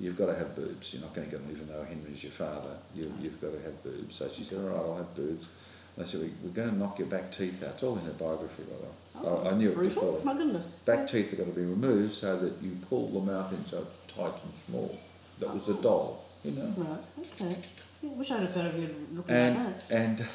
[0.00, 0.92] You've got to have boobs.
[0.92, 2.76] You're not going to get them even though Henry's your father.
[2.94, 4.14] You, you've got to have boobs.
[4.16, 5.48] So she said, All right, I'll have boobs.
[5.96, 7.70] They said, we, We're going to knock your back teeth out.
[7.74, 8.88] It's all in her biography, by the way.
[9.24, 10.12] Oh, I, I knew it brutal.
[10.12, 10.24] before.
[10.24, 10.70] My goodness.
[10.84, 13.78] Back teeth are going to be removed so that you pull the mouth in so
[13.82, 14.98] it's tight and small.
[15.40, 15.82] That was a oh.
[15.82, 16.72] doll, you know.
[16.76, 16.98] Right.
[17.40, 17.56] Okay.
[18.02, 19.96] Yeah, wish I'd have thought of you looking And like that.
[19.96, 20.26] and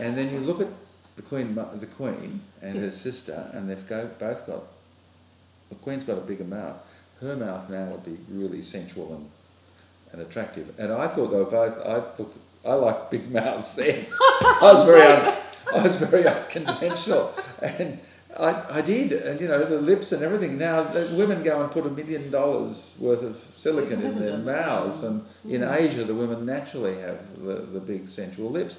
[0.00, 0.68] and then you look at
[1.16, 4.62] the Queen, the Queen and her sister, and they've go, both got.
[5.68, 6.78] The Queen's got a bigger mouth.
[7.20, 9.30] Her mouth now would be really sensual and,
[10.12, 10.74] and attractive.
[10.78, 11.78] And I thought they were both.
[11.86, 12.34] I thought
[12.64, 14.06] I like big mouths then.
[14.20, 15.34] I was very un,
[15.74, 17.32] I was very unconventional,
[17.62, 17.98] and
[18.38, 19.12] I, I did.
[19.12, 20.58] And you know the lips and everything.
[20.58, 20.82] Now
[21.16, 25.62] women go and put a million dollars worth of silicon in their mouths, and in
[25.62, 28.78] Asia the women naturally have the, the big sensual lips.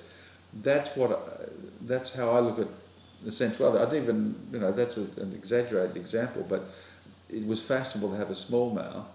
[0.62, 1.12] That's what.
[1.12, 1.46] I-
[1.94, 2.68] That's how I look at
[3.26, 3.80] the sensuality.
[3.82, 4.20] I don't even,
[4.54, 6.62] you know, that's a, an exaggerated example, but
[7.28, 9.10] it was fashionable to have a small mouth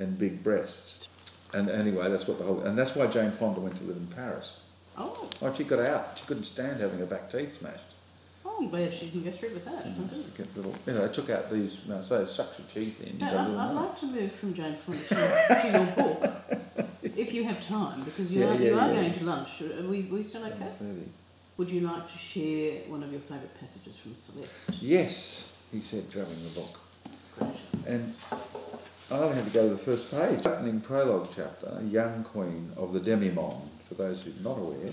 [0.00, 1.06] and big breasts.
[1.54, 4.06] And anyway, that's what the whole, and that's why Jane Fonda went to live in
[4.08, 4.60] Paris.
[4.96, 6.18] Oh, Oh, she got out.
[6.18, 7.84] She couldn't stand having her back teeth smashed.
[8.44, 9.86] oh, I'm glad she can go through with that.
[9.86, 10.20] Mm-hmm.
[10.36, 13.00] Get little, you know, it took out these, you know, so it sucks your teeth
[13.00, 13.14] in.
[13.18, 15.86] You No, got a I- I'd like to move from Jane Fonda to, to your
[16.04, 19.00] book, if you have time, because you Yeah, are, yeah, you are yeah.
[19.02, 19.62] going to lunch.
[19.62, 20.66] Are we, we still okay?
[20.78, 21.02] 30.
[21.58, 24.82] Would you like to share one of your favourite passages from Celeste?
[24.82, 26.80] Yes, he said, grabbing the book.
[27.38, 27.54] Great.
[27.86, 28.14] And
[29.10, 30.44] I only had to go to the first page.
[30.46, 33.62] Opening prologue chapter, Young Queen of the Demimonde.
[33.88, 34.92] For those who are not aware,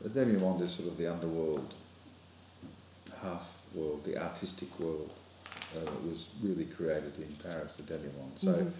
[0.00, 1.74] the Demimonde is sort of the underworld,
[3.22, 5.10] half world, the artistic world
[5.76, 8.38] uh, that was really created in Paris, the Demimonde.
[8.38, 8.70] So Mhm.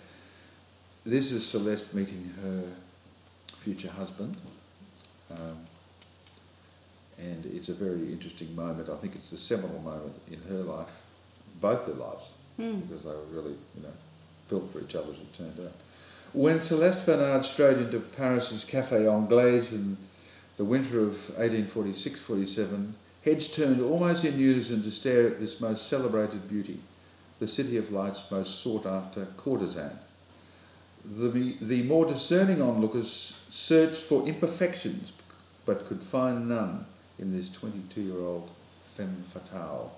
[1.04, 2.62] this is Celeste meeting her
[3.58, 4.36] future husband.
[5.30, 5.66] Um,
[7.18, 8.88] and it's a very interesting moment.
[8.88, 11.02] I think it's the seminal moment in her life,
[11.60, 12.80] both their lives, Hmm.
[12.80, 13.92] because they were really, you know,
[14.48, 15.72] built for each other as it turned out.
[16.32, 19.96] When Celeste Venard strode into Paris's Café Anglais in
[20.56, 22.92] the winter of 1846-47,
[23.24, 26.80] heads turned almost in unison to stare at this most celebrated beauty.
[27.38, 29.98] the City of Light's most sought after courtesan.
[31.04, 35.12] The, the more discerning onlookers searched for imperfections
[35.64, 36.86] but could find none
[37.18, 38.48] in this 22 year old
[38.96, 39.96] femme fatale.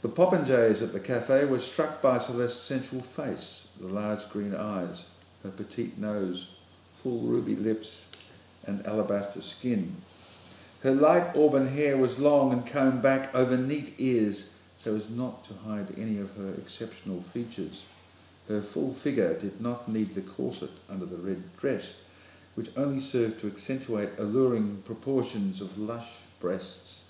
[0.00, 5.04] The popinjays at the cafe were struck by Celeste's sensual face, the large green eyes,
[5.42, 6.54] her petite nose,
[7.02, 8.12] full ruby lips,
[8.64, 9.96] and alabaster skin.
[10.84, 15.42] Her light auburn hair was long and combed back over neat ears so as not
[15.44, 17.84] to hide any of her exceptional features.
[18.46, 22.04] Her full figure did not need the corset under the red dress,
[22.54, 27.07] which only served to accentuate alluring proportions of lush breasts,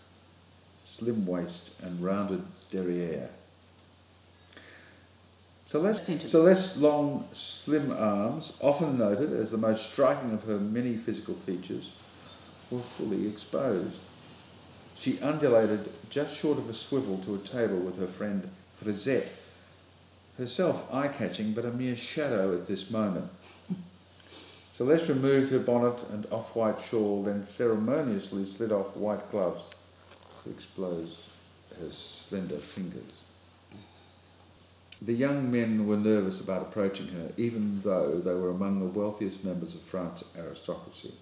[0.89, 3.29] slim waist, and rounded derriere.
[5.67, 11.35] Celeste, Celeste's long, slim arms, often noted as the most striking of her many physical
[11.35, 11.93] features,
[12.71, 14.01] were fully exposed.
[14.97, 19.29] She undulated just short of a swivel to a table with her friend Frisette,
[20.39, 23.29] herself eye-catching but a mere shadow at this moment.
[24.73, 29.65] Celeste removed her bonnet and off-white shawl, then ceremoniously slid off white gloves
[30.49, 31.37] to expose
[31.79, 33.25] her slender fingers.
[35.01, 39.45] The young men were nervous about approaching her, even though they were among the wealthiest
[39.45, 41.13] members of France's aristocracy.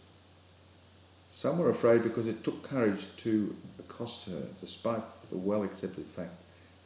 [1.31, 6.35] Some were afraid because it took courage to accost her, despite the well accepted fact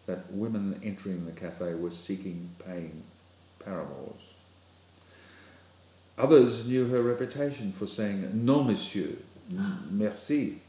[0.06, 3.04] that women entering the cafe were seeking paying
[3.64, 4.34] paramours.
[6.18, 9.16] Others knew her reputation for saying non monsieur,
[9.88, 10.60] merci.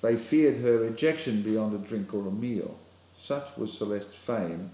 [0.00, 2.76] They feared her rejection beyond a drink or a meal.
[3.16, 4.70] Such was Celeste's fame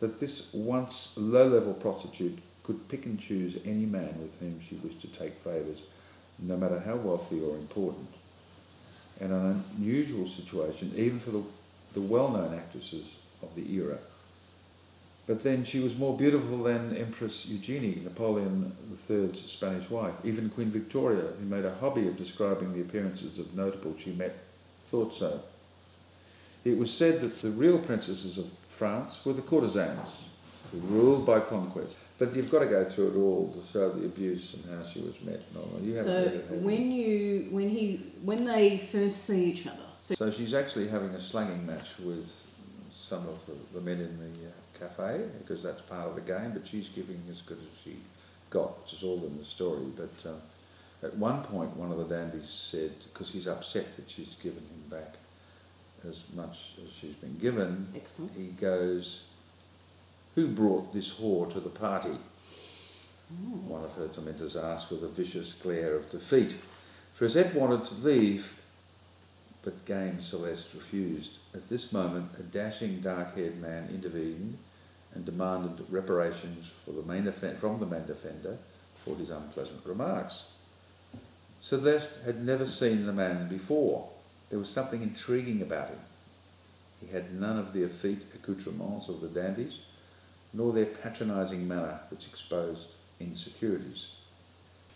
[0.00, 4.76] that this once low level prostitute could pick and choose any man with whom she
[4.76, 5.82] wished to take favours,
[6.38, 8.08] no matter how wealthy or important.
[9.20, 11.42] And an unusual situation, even for the,
[11.92, 13.98] the well known actresses of the era.
[15.26, 18.72] But then she was more beautiful than Empress Eugenie, Napoleon
[19.08, 20.14] III's Spanish wife.
[20.24, 24.36] Even Queen Victoria, who made a hobby of describing the appearances of notables she met,
[24.92, 25.40] thought so.
[26.64, 30.24] It was said that the real princesses of France were the courtesans,
[30.70, 31.98] who ruled by conquest.
[32.18, 35.00] But you've got to go through it all to show the abuse and how she
[35.00, 35.64] was met all.
[35.64, 36.66] So read it, have you?
[36.68, 41.10] when you when he when they first see each other, so So she's actually having
[41.10, 42.28] a slanging match with
[42.94, 46.52] some of the, the men in the uh, cafe because that's part of the game.
[46.52, 47.96] But she's giving as good as she
[48.50, 49.86] got, which is all in the story.
[49.96, 50.40] But um,
[51.02, 54.88] at one point, one of the dandies said, because he's upset that she's given him
[54.88, 55.16] back
[56.08, 58.32] as much as she's been given, excellent.
[58.36, 59.26] he goes,
[60.34, 62.16] "Who brought this whore to the party?"
[63.32, 63.62] Mm.
[63.64, 66.56] One of her tormentors asked with a vicious glare of defeat.
[67.18, 68.60] Frisette wanted to leave,
[69.62, 71.38] but Game Celeste refused.
[71.54, 74.58] At this moment, a dashing, dark-haired man intervened
[75.14, 78.58] and demanded reparations for the main offen- from the main offender
[79.04, 80.46] for his unpleasant remarks.
[81.62, 84.10] Celeste had never seen the man before.
[84.50, 86.00] There was something intriguing about him.
[87.00, 89.78] He had none of the effete accoutrements of the dandies,
[90.52, 94.16] nor their patronising manner which exposed insecurities.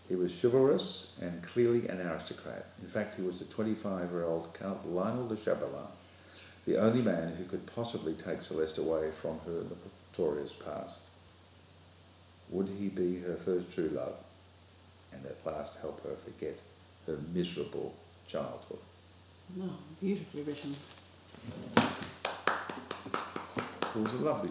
[0.09, 2.67] He was chivalrous and clearly an aristocrat.
[2.83, 5.87] In fact, he was the 25 year old Count Lionel de Chabrillan,
[6.67, 9.63] the only man who could possibly take Celeste away from her
[10.13, 11.03] notorious past.
[12.51, 14.17] Would he be her first true love
[15.17, 16.59] and at last help her forget
[17.07, 17.95] her miserable
[18.27, 18.79] childhood?
[19.57, 20.75] No, beautifully written.
[23.95, 24.51] It was a lovely,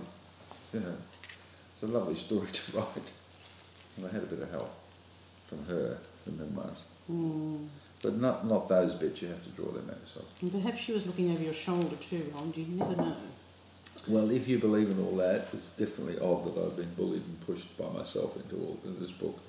[0.73, 0.95] you know,
[1.71, 3.13] it's a lovely story to write.
[3.97, 4.73] And I had a bit of help
[5.47, 6.85] from her, the memoirs.
[7.11, 7.67] Mm.
[8.01, 10.41] But not, not those bits, you have to draw them out yourself.
[10.41, 12.53] And perhaps she was looking over your shoulder too, Ron.
[12.55, 13.15] You never know.
[14.07, 17.41] Well, if you believe in all that, it's definitely odd that I've been bullied and
[17.45, 19.39] pushed by myself into all this book.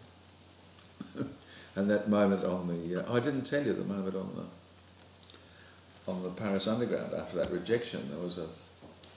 [1.76, 6.22] And that moment on the, uh, I didn't tell you the moment on the, on
[6.22, 8.46] the Paris Underground after that rejection, there was a,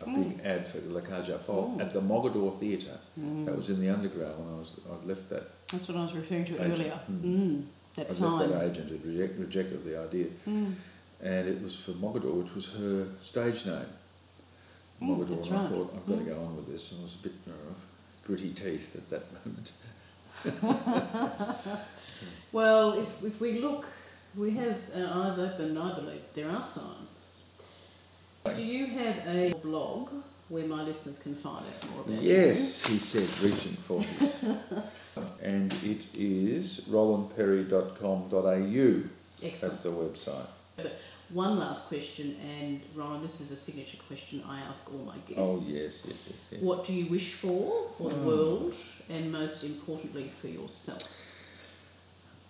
[0.01, 1.82] a big ad for La Cage aux Folles Mm.
[1.82, 2.97] at the Mogador Theatre.
[3.20, 3.45] Mm.
[3.45, 6.14] That was in the Underground when I was, I'd left that, That's what I was
[6.14, 6.80] referring to Agent.
[6.80, 6.99] earlier.
[7.12, 7.22] Mm.
[7.24, 7.64] Mm.
[7.95, 8.49] That I'd sign.
[8.51, 10.28] that agent had reject, rejected the idea.
[10.47, 10.74] Mm.
[11.22, 13.86] And it was for Mogador, which was her stage name.
[15.01, 15.70] Mm, Mogador, and I right.
[15.70, 16.28] thought, I've got to Mm.
[16.28, 16.91] go on with this.
[16.91, 17.74] And I was a bit uh,
[18.26, 19.72] gritty teeth at that moment.
[22.51, 23.88] Well, if, if we look,
[24.36, 26.22] we have our eyes open, I believe.
[26.34, 27.45] There are signs.
[28.55, 30.09] Do you have a blog
[30.49, 32.30] where my listeners can find out more about you?
[32.32, 34.03] Yes, he said, reaching for
[35.43, 39.09] and it is rolandperry.com.au.
[39.41, 39.84] That's Excellent.
[39.84, 40.89] the website.
[41.32, 45.36] one last question, and Ron, this is a signature question I ask all my guests.
[45.38, 46.34] Oh yes, yes, yes.
[46.51, 46.61] yes.
[46.61, 48.28] What do you wish for for the Oh.
[48.28, 48.74] world,
[49.09, 51.03] and most importantly for yourself?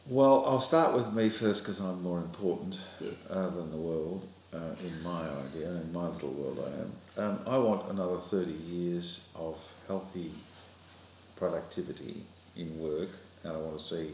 [0.09, 3.29] Well, I'll start with me first because I'm more important Yes.
[3.31, 7.29] uh, than the world uh, in my idea, in my little world I am.
[7.29, 9.55] Um, I want another 30 years of
[9.87, 10.31] healthy
[11.35, 12.23] productivity
[12.57, 13.09] in work,
[13.43, 14.09] and I want to see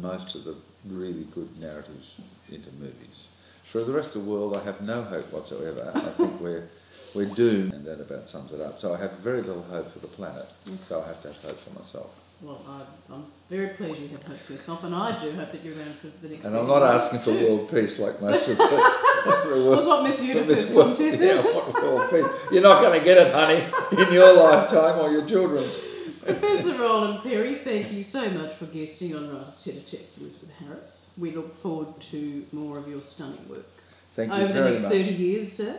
[0.00, 0.56] most of the
[0.88, 2.18] really good narratives
[2.50, 3.28] into movies.
[3.64, 5.92] For the rest of the world, I have no hope whatsoever.
[5.94, 6.68] I think we're,
[7.14, 8.78] we're doomed, and that about sums it up.
[8.78, 10.46] So I have very little hope for the planet,
[10.88, 12.21] so I have to have hope for myself.
[12.42, 15.62] Well, I, I'm very pleased you have hope for yourself, and I do hope that
[15.64, 16.46] you're around for the next.
[16.46, 17.46] And I'm not asking for too.
[17.46, 19.74] world peace like most of the.
[19.74, 22.26] That's what Miss Universe World- contest yeah, world peace.
[22.50, 23.62] You're not going to get it, honey,
[24.02, 25.80] in your lifetime or your children's.
[26.24, 30.22] Professor Roland Perry, thank you so much for guesting on Writers Tete a Tete with
[30.22, 31.14] Elizabeth Harris.
[31.18, 33.66] We look forward to more of your stunning work
[34.12, 34.92] Thank you over the next much.
[34.92, 35.76] 30 years, sir.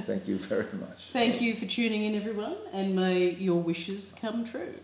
[0.00, 1.10] Thank you very much.
[1.12, 4.74] Thank you for tuning in, everyone, and may your wishes come true.